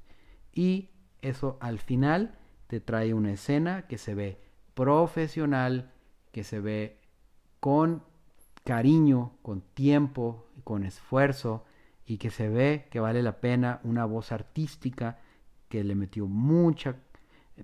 Y 0.54 0.90
eso 1.22 1.58
al 1.60 1.80
final 1.80 2.38
te 2.68 2.80
trae 2.80 3.14
una 3.14 3.32
escena 3.32 3.88
que 3.88 3.98
se 3.98 4.14
ve 4.14 4.40
profesional, 4.74 5.92
que 6.32 6.44
se 6.44 6.60
ve 6.60 7.00
con 7.60 8.04
cariño, 8.64 9.38
con 9.42 9.62
tiempo, 9.62 10.48
con 10.64 10.84
esfuerzo 10.84 11.66
y 12.08 12.18
que 12.18 12.32
se 12.32 12.48
ve 12.48 12.88
que 12.90 13.02
vale 13.02 13.22
la 13.22 13.42
pena 13.42 13.82
una 13.84 14.06
voz 14.06 14.32
artística 14.32 15.20
que 15.68 15.84
le 15.84 15.94
metió 15.94 16.26
mucho 16.26 16.96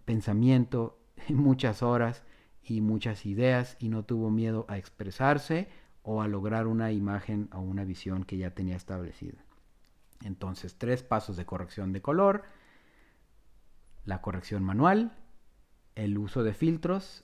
pensamiento, 0.06 1.00
muchas 1.30 1.82
horas 1.82 2.24
y 2.62 2.82
muchas 2.82 3.26
ideas 3.26 3.78
y 3.80 3.88
no 3.88 4.04
tuvo 4.04 4.30
miedo 4.30 4.66
a 4.68 4.78
expresarse 4.78 5.70
o 6.04 6.22
a 6.22 6.28
lograr 6.28 6.68
una 6.68 6.92
imagen 6.92 7.50
o 7.54 7.62
una 7.62 7.86
visión 7.86 8.26
que 8.26 8.38
ya 8.38 8.52
tenía 8.52 8.76
establecida. 8.76 9.46
Entonces, 10.26 10.76
tres 10.78 11.04
pasos 11.04 11.38
de 11.38 11.46
corrección 11.46 11.94
de 11.94 12.02
color, 12.02 12.44
la 14.04 14.22
corrección 14.22 14.64
manual, 14.64 15.18
el 15.96 16.18
uso 16.18 16.44
de 16.44 16.54
filtros 16.54 17.24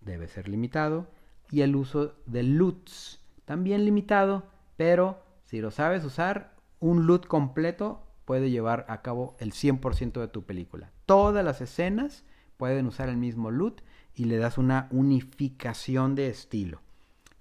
debe 0.00 0.28
ser 0.28 0.48
limitado 0.48 1.10
y 1.50 1.62
el 1.62 1.74
uso 1.74 2.14
de 2.26 2.44
LUTs 2.44 3.20
también 3.44 3.84
limitado, 3.84 4.44
pero 4.76 5.20
si 5.44 5.60
lo 5.60 5.72
sabes 5.72 6.04
usar, 6.04 6.59
un 6.80 7.06
LUT 7.06 7.26
completo 7.26 8.02
puede 8.24 8.50
llevar 8.50 8.86
a 8.88 9.02
cabo 9.02 9.36
el 9.38 9.52
100% 9.52 10.20
de 10.20 10.28
tu 10.28 10.44
película. 10.44 10.92
Todas 11.06 11.44
las 11.44 11.60
escenas 11.60 12.24
pueden 12.56 12.86
usar 12.86 13.08
el 13.08 13.16
mismo 13.16 13.50
LUT 13.50 13.80
y 14.14 14.24
le 14.24 14.38
das 14.38 14.58
una 14.58 14.88
unificación 14.90 16.14
de 16.14 16.28
estilo. 16.28 16.80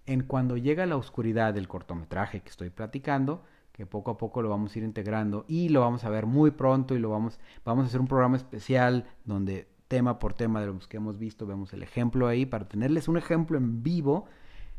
En 0.06 0.24
cuando 0.24 0.58
llega 0.58 0.86
la 0.86 0.98
oscuridad 0.98 1.54
del 1.54 1.68
cortometraje 1.68 2.42
que 2.42 2.50
estoy 2.50 2.70
platicando, 2.70 3.44
que 3.72 3.86
poco 3.86 4.12
a 4.12 4.18
poco 4.18 4.42
lo 4.42 4.50
vamos 4.50 4.76
a 4.76 4.80
ir 4.80 4.84
integrando 4.84 5.46
y 5.48 5.70
lo 5.70 5.82
vamos 5.82 6.04
a 6.04 6.10
ver 6.10 6.26
muy 6.26 6.52
pronto 6.52 6.96
y 6.96 7.00
lo 7.00 7.10
vamos, 7.10 7.40
vamos 7.64 7.86
a 7.86 7.88
hacer 7.88 8.02
un 8.02 8.08
programa 8.08 8.36
especial 8.36 9.06
donde 9.26 9.68
tema 9.88 10.20
por 10.20 10.34
tema 10.34 10.62
de 10.62 10.68
los 10.68 10.88
que 10.88 10.98
hemos 10.98 11.18
visto 11.18 11.46
vemos 11.46 11.74
el 11.74 11.84
ejemplo 11.84 12.28
ahí 12.28 12.46
para 12.46 12.68
tenerles 12.68 13.08
un 13.08 13.18
ejemplo 13.18 13.58
en 13.58 13.84
vivo. 13.84 14.26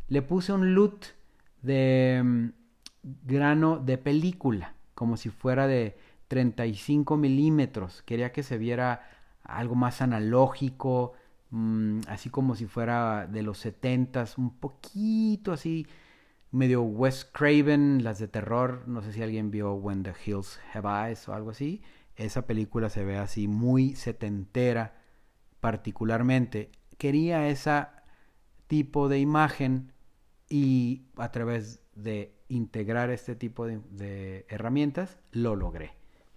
Le 0.08 0.22
puse 0.22 0.52
un 0.52 0.74
LUT 0.74 1.04
de 1.62 2.22
mm, 2.24 2.48
grano 3.02 3.78
de 3.78 3.98
película, 3.98 4.74
como 4.94 5.16
si 5.16 5.30
fuera 5.30 5.66
de 5.66 5.96
35 6.28 7.16
milímetros. 7.16 8.02
Quería 8.02 8.32
que 8.32 8.42
se 8.42 8.58
viera 8.58 9.08
algo 9.42 9.74
más 9.74 10.02
analógico, 10.02 11.14
Mm, 11.50 12.00
así 12.08 12.30
como 12.30 12.54
si 12.54 12.66
fuera 12.66 13.26
de 13.26 13.42
los 13.42 13.58
setentas, 13.58 14.38
un 14.38 14.58
poquito 14.58 15.52
así, 15.52 15.86
medio 16.52 16.82
Wes 16.82 17.24
Craven, 17.24 18.04
las 18.04 18.18
de 18.18 18.28
terror, 18.28 18.84
no 18.86 19.02
sé 19.02 19.12
si 19.12 19.22
alguien 19.22 19.50
vio 19.50 19.74
When 19.74 20.02
the 20.04 20.14
Hills 20.24 20.60
Have 20.74 20.88
Eyes 20.88 21.28
o 21.28 21.34
algo 21.34 21.50
así, 21.50 21.82
esa 22.16 22.46
película 22.46 22.88
se 22.90 23.04
ve 23.04 23.18
así 23.18 23.48
muy 23.48 23.94
setentera 23.96 24.94
particularmente. 25.60 26.70
Quería 26.98 27.48
ese 27.48 27.86
tipo 28.66 29.08
de 29.08 29.18
imagen 29.20 29.92
y 30.48 31.04
a 31.16 31.30
través 31.32 31.80
de 31.94 32.34
integrar 32.50 33.10
este 33.10 33.36
tipo 33.36 33.66
de, 33.66 34.44
herramientas 34.48 35.18
lo 35.30 35.56
logré. 35.56 35.92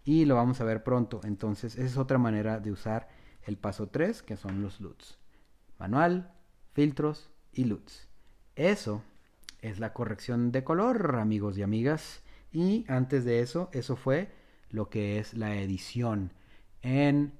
Y 0.05 0.25
lo 0.25 0.35
vamos 0.35 0.61
a 0.61 0.63
ver 0.63 0.83
pronto. 0.83 1.19
Entonces, 1.23 1.75
esa 1.75 1.85
es 1.85 1.97
otra 1.97 2.17
manera 2.17 2.59
de 2.59 2.71
usar 2.71 3.09
el 3.43 3.57
paso 3.57 3.87
3, 3.87 4.21
que 4.21 4.37
son 4.37 4.61
los 4.61 4.79
LUTs. 4.79 5.17
Manual, 5.79 6.31
filtros 6.73 7.31
y 7.51 7.65
LUTs. 7.65 8.07
Eso 8.55 9.01
es 9.61 9.79
la 9.79 9.93
corrección 9.93 10.51
de 10.51 10.63
color, 10.63 11.15
amigos 11.15 11.57
y 11.57 11.63
amigas. 11.63 12.21
Y 12.51 12.85
antes 12.87 13.25
de 13.25 13.39
eso, 13.39 13.69
eso 13.73 13.95
fue 13.95 14.31
lo 14.69 14.89
que 14.89 15.19
es 15.19 15.33
la 15.33 15.55
edición 15.55 16.31
en 16.81 17.33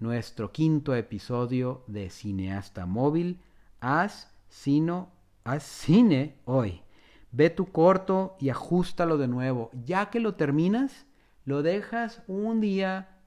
nuestro 0.00 0.50
quinto 0.50 0.94
episodio 0.94 1.84
de 1.86 2.10
Cineasta 2.10 2.86
Móvil. 2.86 3.40
Haz, 3.80 4.32
sino, 4.48 5.12
haz 5.44 5.62
cine 5.62 6.36
hoy. 6.46 6.82
Ve 7.30 7.50
tu 7.50 7.66
corto 7.66 8.36
y 8.40 8.48
ajustalo 8.48 9.18
de 9.18 9.28
nuevo. 9.28 9.70
Ya 9.84 10.10
que 10.10 10.20
lo 10.20 10.34
terminas, 10.34 11.06
lo 11.44 11.62
dejas 11.62 12.22
un 12.26 12.60
día, 12.60 13.18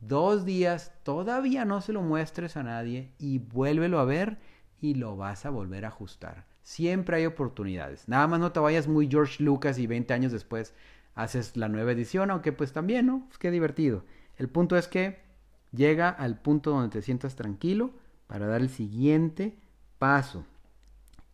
dos 0.00 0.44
días, 0.44 0.92
todavía 1.02 1.64
no 1.64 1.80
se 1.80 1.92
lo 1.92 2.02
muestres 2.02 2.56
a 2.56 2.62
nadie 2.62 3.12
y 3.18 3.38
vuélvelo 3.38 3.98
a 3.98 4.04
ver 4.04 4.38
y 4.80 4.94
lo 4.94 5.16
vas 5.16 5.44
a 5.44 5.50
volver 5.50 5.84
a 5.84 5.88
ajustar. 5.88 6.46
Siempre 6.62 7.16
hay 7.16 7.26
oportunidades. 7.26 8.08
Nada 8.08 8.26
más 8.26 8.40
no 8.40 8.52
te 8.52 8.60
vayas 8.60 8.88
muy 8.88 9.08
George 9.08 9.42
Lucas 9.42 9.78
y 9.78 9.86
20 9.86 10.12
años 10.14 10.32
después 10.32 10.74
haces 11.14 11.56
la 11.56 11.68
nueva 11.68 11.92
edición, 11.92 12.30
aunque 12.30 12.52
pues 12.52 12.72
también, 12.72 13.06
¿no? 13.06 13.24
Pues 13.26 13.38
qué 13.38 13.50
divertido. 13.50 14.04
El 14.36 14.48
punto 14.48 14.76
es 14.76 14.88
que 14.88 15.20
llega 15.72 16.08
al 16.08 16.40
punto 16.40 16.70
donde 16.70 16.88
te 16.88 17.02
sientas 17.02 17.36
tranquilo 17.36 17.90
para 18.26 18.46
dar 18.46 18.60
el 18.60 18.70
siguiente 18.70 19.58
paso. 19.98 20.44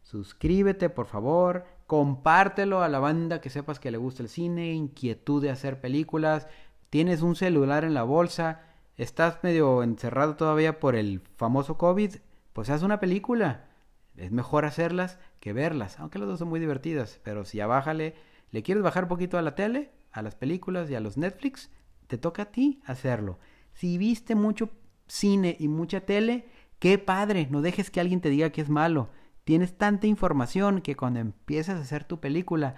Suscríbete, 0.02 0.90
por 0.90 1.06
favor. 1.06 1.64
Compártelo 1.88 2.84
a 2.84 2.90
la 2.90 3.00
banda 3.00 3.40
que 3.40 3.50
sepas 3.50 3.80
que 3.80 3.90
le 3.90 3.98
gusta 3.98 4.22
el 4.22 4.28
cine, 4.28 4.74
inquietud 4.74 5.42
de 5.42 5.50
hacer 5.50 5.80
películas. 5.80 6.50
Tienes 6.90 7.22
un 7.22 7.38
celular 7.38 7.86
en 7.86 7.94
la 7.94 8.04
bolsa, 8.04 8.64
estás 8.98 9.42
medio 9.42 9.82
encerrado 9.82 10.36
todavía 10.36 10.82
por 10.82 10.98
el 10.98 11.22
famoso 11.38 11.78
COVID, 11.78 12.18
pues 12.52 12.70
haz 12.70 12.84
una 12.84 13.00
película. 13.00 13.70
Es 14.18 14.34
mejor 14.34 14.66
hacerlas 14.66 15.20
que 15.40 15.54
verlas, 15.54 16.02
aunque 16.02 16.20
las 16.20 16.28
dos 16.28 16.40
son 16.40 16.50
muy 16.50 16.60
divertidas. 16.60 17.22
Pero 17.24 17.46
si 17.46 17.60
ya 17.60 17.68
bájale, 17.68 18.14
le 18.52 18.62
quieres 18.62 18.84
bajar 18.84 19.04
un 19.04 19.10
poquito 19.10 19.38
a 19.38 19.42
la 19.42 19.56
tele, 19.56 19.94
a 20.12 20.22
las 20.22 20.36
películas 20.36 20.90
y 20.90 20.96
a 20.96 21.00
los 21.00 21.16
Netflix, 21.16 21.72
te 22.08 22.18
toca 22.18 22.44
a 22.44 22.52
ti 22.52 22.82
hacerlo. 22.86 23.40
Si 23.74 23.98
viste 23.98 24.36
mucho 24.36 24.70
cine 25.08 25.56
y 25.60 25.68
mucha 25.68 26.02
tele, 26.02 26.48
qué 26.80 26.98
padre, 26.98 27.48
no 27.50 27.62
dejes 27.62 27.92
que 27.92 28.00
alguien 28.00 28.22
te 28.22 28.30
diga 28.30 28.52
que 28.52 28.62
es 28.62 28.70
malo. 28.70 29.10
Tienes 29.44 29.78
tanta 29.78 30.08
información 30.08 30.82
que 30.82 30.96
cuando 30.96 31.20
empiezas 31.20 31.78
a 31.78 31.82
hacer 31.82 32.04
tu 32.04 32.20
película, 32.20 32.76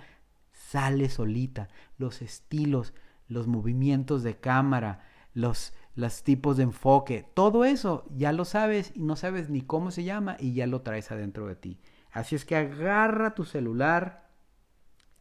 sale 0.52 1.10
solita. 1.10 1.70
Los 1.98 2.22
estilos, 2.22 2.94
los 3.28 3.48
movimientos 3.48 4.24
de 4.24 4.38
cámara, 4.38 5.06
los, 5.34 5.74
los 5.96 6.24
tipos 6.24 6.58
de 6.58 6.64
enfoque, 6.64 7.26
todo 7.34 7.64
eso 7.64 8.06
ya 8.16 8.32
lo 8.32 8.44
sabes 8.44 8.92
y 8.96 9.04
no 9.04 9.16
sabes 9.16 9.50
ni 9.50 9.62
cómo 9.62 9.92
se 9.92 10.04
llama 10.04 10.36
y 10.40 10.54
ya 10.54 10.68
lo 10.68 10.82
traes 10.82 11.12
adentro 11.12 11.48
de 11.48 11.56
ti. 11.56 11.80
Así 12.12 12.36
es 12.36 12.44
que 12.44 12.56
agarra 12.56 13.36
tu 13.36 13.46
celular, 13.46 14.30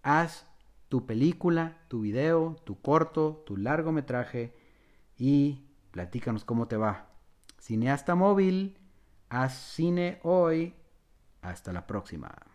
haz 0.02 0.46
tu 0.88 1.06
película, 1.06 1.78
tu 1.88 2.00
video, 2.00 2.56
tu 2.64 2.80
corto, 2.80 3.42
tu 3.46 3.56
largometraje 3.56 4.54
y 5.16 5.64
platícanos 5.90 6.44
cómo 6.44 6.68
te 6.68 6.76
va. 6.76 7.08
Cineasta 7.58 8.14
móvil, 8.14 8.78
haz 9.28 9.54
cine 9.54 10.20
hoy. 10.22 10.74
Hasta 11.42 11.72
la 11.72 11.86
próxima. 11.86 12.45